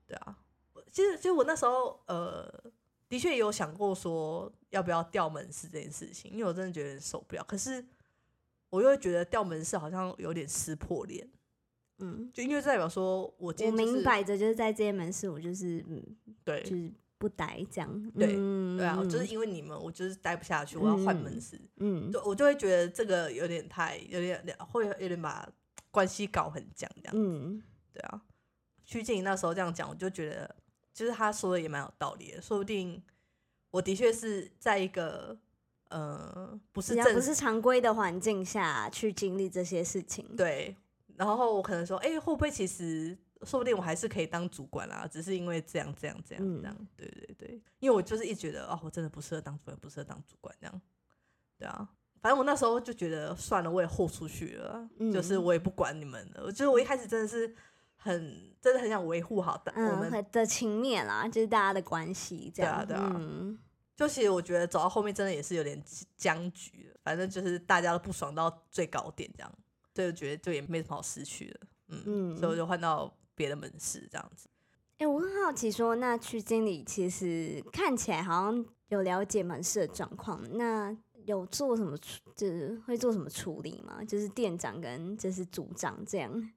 [0.07, 0.37] 对啊，
[0.91, 2.49] 其实其实我那时候呃，
[3.09, 7.43] 的确有想过说要不要调门市这件事情，因为我真的觉得受不了。
[7.43, 7.85] 可是
[8.69, 11.29] 我又会觉得调门市好像有点撕破脸，
[11.99, 16.01] 嗯，就因为代表说我今我天、就是、明摆着就是在这些门市，我就是嗯，
[16.43, 21.59] 对就是不待这样，对嗯、对啊，就是因为你们，我就是待不下去，我要换门市。
[21.77, 25.49] 嗯就，我就会觉得这个有点太有点会有点把
[25.91, 27.13] 关系搞很僵这样。
[27.15, 28.21] 嗯对啊，
[28.87, 30.55] 曲静那时候这样讲，我就觉得
[30.93, 32.99] 就是他说的也蛮有道理的，说不定
[33.69, 35.37] 我的确是在一个
[35.89, 40.75] 呃不是正不是常规的环境下去经历这些事情，对，
[41.17, 50.81] 然后我可能说，哎、会不会其实说不定我还是可以当主管啦，只是因为这样这样这样嗯这样，对对对，因为我就是一直觉得哦，我真的不适合当主管，不适合当主管这样，
[51.57, 51.87] 对啊。
[52.19, 56.51] 反正我那时候就觉得算了，我也豁出去了嗯，就是嗯我也不管你们了。
[56.51, 57.53] 就是我一开始真的是
[57.97, 63.59] 很真的很想维护好的、我嗯，的情面啦，就是大家的关系这样，对啊对啊嗯
[63.95, 65.81] 就其实我觉得走到后面真的也是有点
[66.15, 69.51] 僵局了，反正就是大家都不爽到最高点这样，
[69.95, 74.47] 所以我觉得就也没什么好失去的，嗯，嗯所以我就换到别的门市这样子。
[74.99, 80.95] 哎、我很好奇说，那区经理其实看起来好像有了解门市的状况，那
[81.25, 84.03] 有做什么处，就是会做什么处理吗？
[84.03, 86.51] 就是店长跟就是组长这样。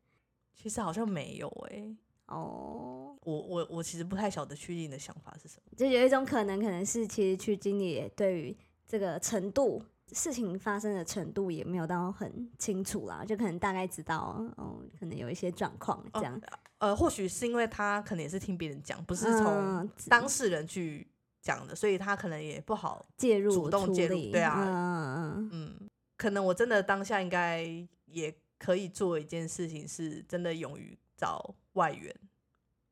[0.61, 1.97] 其实好像没有诶、
[2.27, 5.73] 哦，我我我其实不太晓得确定的想法是什么。
[5.77, 8.57] 就有一种可能，可能是其实区经理也对于
[8.87, 9.83] 这个程度。
[10.13, 16.41] 事情发生的程度也没有到很清楚啦，就可能大概知道，哦，可能有一些状况这样。
[16.79, 21.07] 呃，或许是因为他可能也是听别人讲，不是从嗯当事人去
[21.41, 23.07] 讲的，所以他可能也不好。
[23.17, 27.65] 介入主动介入理对啊嗯嗯嗯嗯，可能我真的当下应该
[28.07, 32.15] 也可以做一件事情，是真的勇于找外援，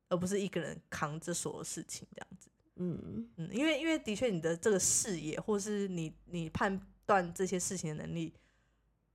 [0.08, 2.48] 而不是一个人扛着所有事情这样子。
[2.76, 8.32] 嗯嗯，因为因为的确你的这个视野，或是你你判断这些事情的能力，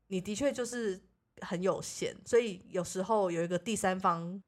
[0.07, 1.01] 你的确就是
[1.41, 4.39] 很有限，所以有时候有一个第三方，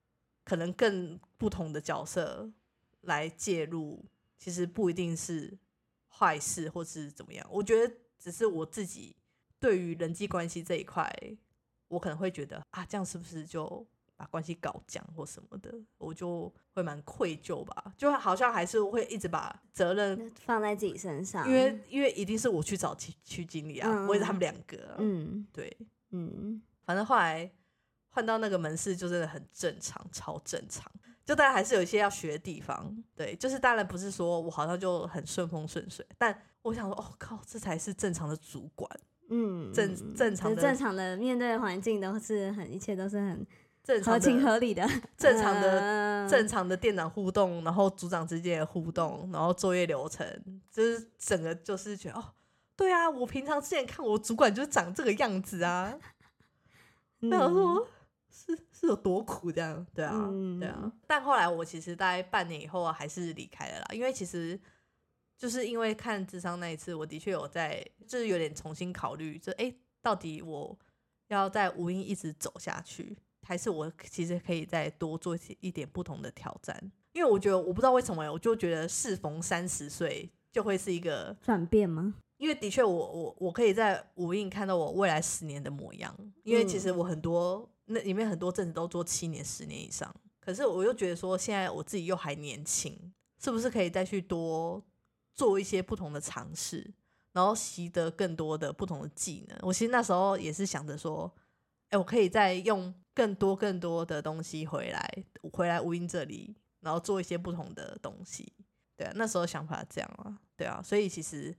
[0.43, 2.51] 可能更不同的角色
[3.01, 4.05] 来介入，
[4.37, 5.57] 其实不一定是
[6.09, 7.47] 坏事或是怎么样。
[7.49, 9.15] 我觉得只是我自己
[9.59, 11.09] 对于人际关系这一块，
[11.95, 13.85] 我可能会觉得啊，这样是不是就
[14.17, 25.77] 把关系搞僵或什么的，我就会蛮愧疚吧，就好像还是会一直把责任，嗯，放在自己身上，因为因为一定是我去找区区经理啊，嗯我也是他们两个啊、嗯对，
[26.11, 26.61] 嗯。
[26.85, 27.51] 反正后来
[28.09, 30.91] 换到那个门市就真的很正常，超正常。
[31.25, 38.87] 就当然还是有一些要学的地方，对，就是当然不是说我好像就很顺风顺水，但我想说，哦靠，这才是正常的主管，
[39.29, 43.45] 嗯，正嗯正常的正常的面对环境都是很，一切都是很
[43.83, 46.29] 正常合情合理的， 正常的嗯。
[46.29, 50.27] 正常的店长互动，然后组长之间的互动，然后作业流程，
[50.71, 52.23] 就是整个就是觉得哦，
[52.75, 55.95] 对啊，我平常之前看我主管就是长这个样子啊，
[57.19, 57.87] 那我嗯说
[58.31, 60.91] 是是有多苦这样，对啊，嗯对啊。
[61.05, 64.59] 但后来我其实大概半年以后还是离开了啦，因为其实
[65.37, 70.77] 就是因为看智商那一次，我的确有在就是有点重新考虑，就哎、诶到底我
[71.27, 76.91] 要在无音一直走下去，还是我其实可以再多做一些一点不同的挑战？
[77.13, 82.15] 因为我觉得我不知道为什么，我就觉得适逢三十岁就会是一个转变吗？
[82.37, 86.13] 因为的确我，我我可以在无印看到我未来十年的模样。
[86.43, 94.83] 因为其实我很多、那里面很多阵子都做七年、十年以上，可是我又觉得说，现在我自己又还年轻，是不是可以再去多
[95.35, 96.91] 做一些不同的尝试，
[97.33, 99.59] 然后习得更多的不同的技能？
[99.61, 101.31] 我其实那时候也是想着说，
[101.89, 108.51] 哎、我可以再用更多更多的东西回来，回来无音这里，然后做一些不同的东西。
[108.95, 111.53] 对啊，那时候想法这样啊，对啊，所以其实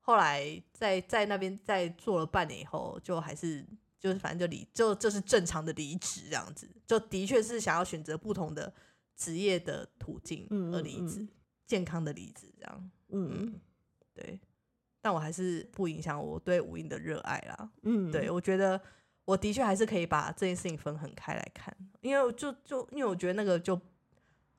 [0.00, 3.64] 后来在在那边在做了半年以后，就还是
[4.00, 8.74] 就是反正就离就就是正常的离职这样子，就的确是想要选择不同的
[9.14, 11.28] 职业的途径而离职，嗯
[11.66, 13.60] 健康的离职这样，嗯
[14.14, 14.40] 对，
[15.00, 18.80] 但我还是不影响我对无印的热爱啦，嗯，对，我觉得
[19.24, 23.80] 我的确还是可以把这件事情分很开来看，因为就就因为我觉得那个就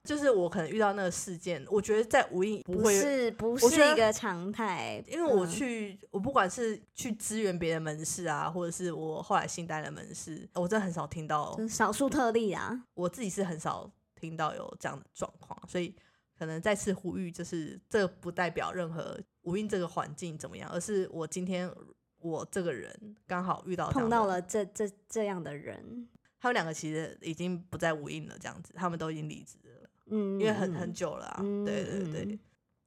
[0.04, 5.50] 就是我可能遇到那个事件，我觉得在无印不不会是不我觉得是一个常态，因为我嗯。
[5.50, 12.86] 去，我不管是去支援别的门市啊，或者是我后来新待的门市，我真的很少听到，少数特例啊。
[12.94, 15.94] 我自己是很少听到有这样的状况，所以
[16.38, 21.74] 可能再次呼吁，就是这不代表任何无印这个环境怎么样，而是我今天
[22.20, 26.08] 我这个人刚好遇到碰到了这这这样的人，
[26.40, 32.26] 他们两个其实已经不在无印了，这样子，他们都已经离职了，嗯，因为很嗯很久了、啊，嗯对对对。
[32.26, 32.40] 嗯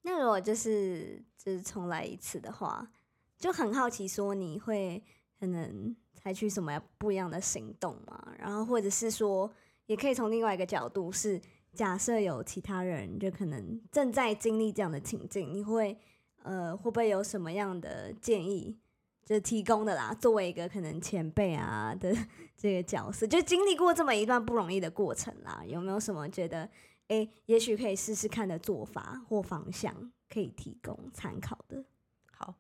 [0.03, 2.91] 那如果就是就是重来一次的话，
[3.37, 5.05] 就很好奇说你会
[5.39, 8.33] 可能采取什么不一样的行动嘛？
[8.39, 9.53] 然后或者是说，
[9.85, 11.39] 也可以从另外一个角度是，
[11.81, 15.97] 假设有其他人就可能正在经历这样的情境，你会
[16.43, 18.77] 呃会不会有什么样的建议？
[19.25, 22.15] 就提供的啦，作为一个可能前辈啊的
[22.55, 26.69] 这个角色，就经历过这么一段不容易的过程啦，有没有什么觉得
[27.09, 31.83] 诶，也许可以试试看的做法或方向可以提供参考的？
[32.31, 32.57] 好，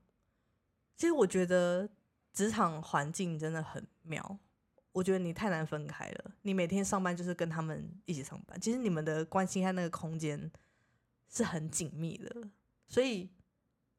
[0.96, 1.86] 其实我觉得
[2.32, 4.38] 职场环境真的很妙。
[4.92, 10.50] 我觉得你太难分开了，你每天上班就是跟他们一起上班，其实你们的关系和那个空间
[11.28, 12.34] 是很紧密的。
[12.88, 13.28] 所以，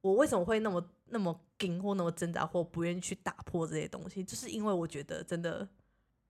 [0.01, 5.67] 我为什么会那么那么紧或那么挣扎或不愿意去打破这些东西，就是因为我觉得真的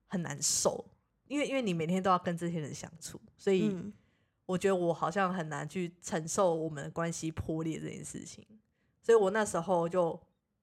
[0.06, 0.84] 很难受，
[1.26, 3.68] 因为因为你每天都要跟这些人相处，所以。
[3.72, 3.92] 嗯
[4.44, 8.44] 我觉得我好像很难去承受我们的关系破裂这件事情，
[9.00, 10.20] 所以我那时候就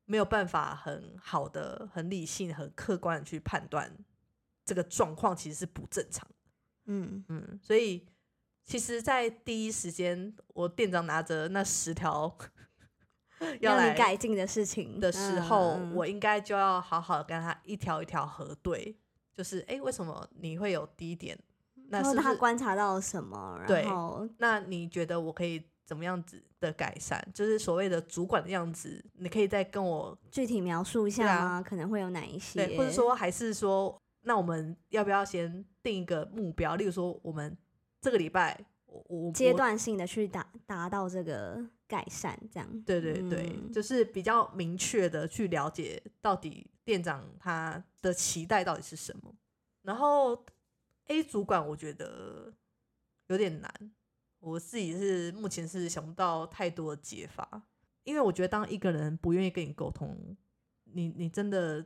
[0.09, 3.95] 没有办法很好的、很理性、很客观的去判断
[4.65, 6.35] 这个状况其实是不正常的。
[6.87, 8.07] 嗯嗯，所以
[8.65, 12.35] 其实，在第一时间，我店长拿着那十条
[13.61, 18.97] 要来改进的事情的时候，我应该就要好好跟他一条一条核对，
[19.35, 21.37] 就是哎、诶为什么你会有低点？
[21.91, 27.19] 那是不是观察到了什么，对然后那你觉得我可以怎么样子的改善？
[27.33, 31.63] 就是所谓的主管的样子，你可以再跟我具体描述一下吗？
[31.63, 32.67] 可能会有哪一些？
[32.67, 36.75] 对，或者说还是说，那我们要不要先定一个目标？
[36.75, 37.57] 例如说，我们
[37.99, 42.81] 这个礼拜，我我阶，段性的去达达到这个改善，这样。
[42.83, 49.33] 对对对，嗯就是比较明确的去了解到底店长他的期待到底是什么。
[49.81, 50.45] 然后
[51.07, 52.53] A 主管，我觉得
[53.29, 53.73] 有点难，
[54.39, 57.63] 我自己是目前是想不到太多的解法，
[58.03, 60.17] 因为我觉得当一个人不愿意跟你沟通，
[60.85, 61.85] 你你真的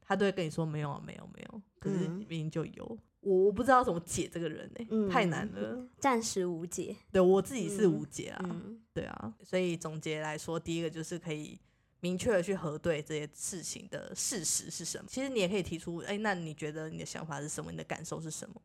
[0.00, 5.86] 他都会跟你说没有啊，没有没有，可是嗯明明就有，我我不知道怎么解这个人呢、嗯太难了。
[5.98, 6.96] 暂时无解。
[7.12, 11.58] 对我自己是嗯无解啊，嗯对啊，所以总结来说，第一个就是可以
[12.00, 15.04] 明确的去核对这些事情的事实是什么。
[15.06, 17.70] 其实你也可以提出，哎、那你觉得你的想法是什么？
[17.70, 18.60] 你的感受是什么？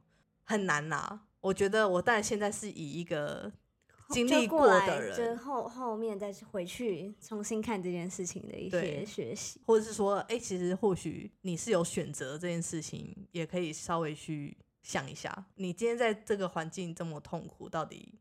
[0.45, 3.51] 很难呐、我觉得我当然现在是以一个
[4.09, 9.61] 经历就过来的就人，后后面再回去重新看这件事情的一些学习。
[9.63, 18.17] 或者是说，哎、其实或许你是有选择这件事情，也可以稍微去想一下，你今天在这个环境这么痛苦，到底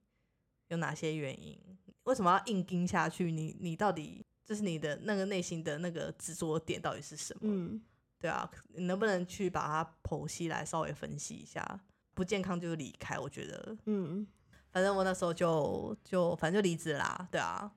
[0.68, 1.58] 有哪些原因？
[2.02, 3.32] 为什么要硬盯下去？
[3.32, 7.40] 你你到底就是你的那个内心的那个执着点到底是什么？
[7.44, 7.80] 嗯
[8.20, 11.80] 对啊，你能不能去把它剖析来稍微分析一下？
[12.14, 14.26] 不健康就离开，我觉得，嗯，
[14.70, 17.70] 反正我那时候就就反正就离职啦，对啊，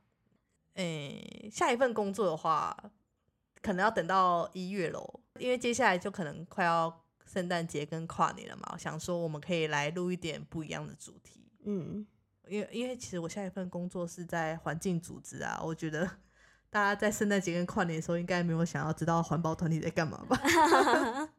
[0.76, 2.76] 诶、下一份工作的话，
[3.62, 12.06] 可能要等到一月喽，因为接下来就可能快要圣诞节跟跨年了嘛，我想说我们可以来录一点不一样的主题，嗯，
[12.48, 16.10] 因为因为其实我下一份工作是在环境组织啊，我觉得
[16.70, 20.38] 大家在圣诞节跟跨年的时候，应该没有想要知道环保团体在干嘛吧？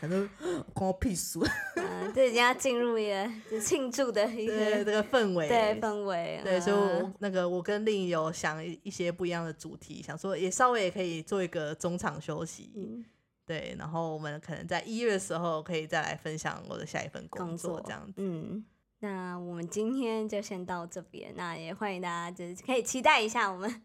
[0.00, 0.28] 反正
[0.72, 1.38] 关我屁事。
[1.76, 13.04] 嗯，这已经要进入一个就庆祝的一个对这个氛围，对氛围，对，所以我嗯那个我跟令有想一一些不一样的主题，想说也稍微也可以做一个中场休息，嗯
[13.46, 18.14] 对，然后我们可能在一月的时候可以再来分享我的下一份工工作作这样子。
[18.16, 18.64] 嗯，
[19.00, 23.82] 那我们今天就先到这边，那也欢迎大家就是可以期待一下我们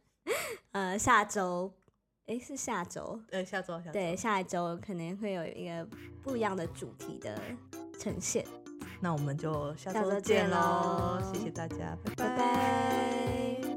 [0.72, 1.74] 呃下周，
[2.30, 5.88] 诶，是下周，对，下周下，对，下一周可能会有一个
[6.22, 7.36] 不一样的主题的
[8.00, 8.46] 呈现，
[9.02, 12.30] 那我们就下下周周见见喽喽，谢谢大家，拜。
[12.30, 13.69] 拜拜。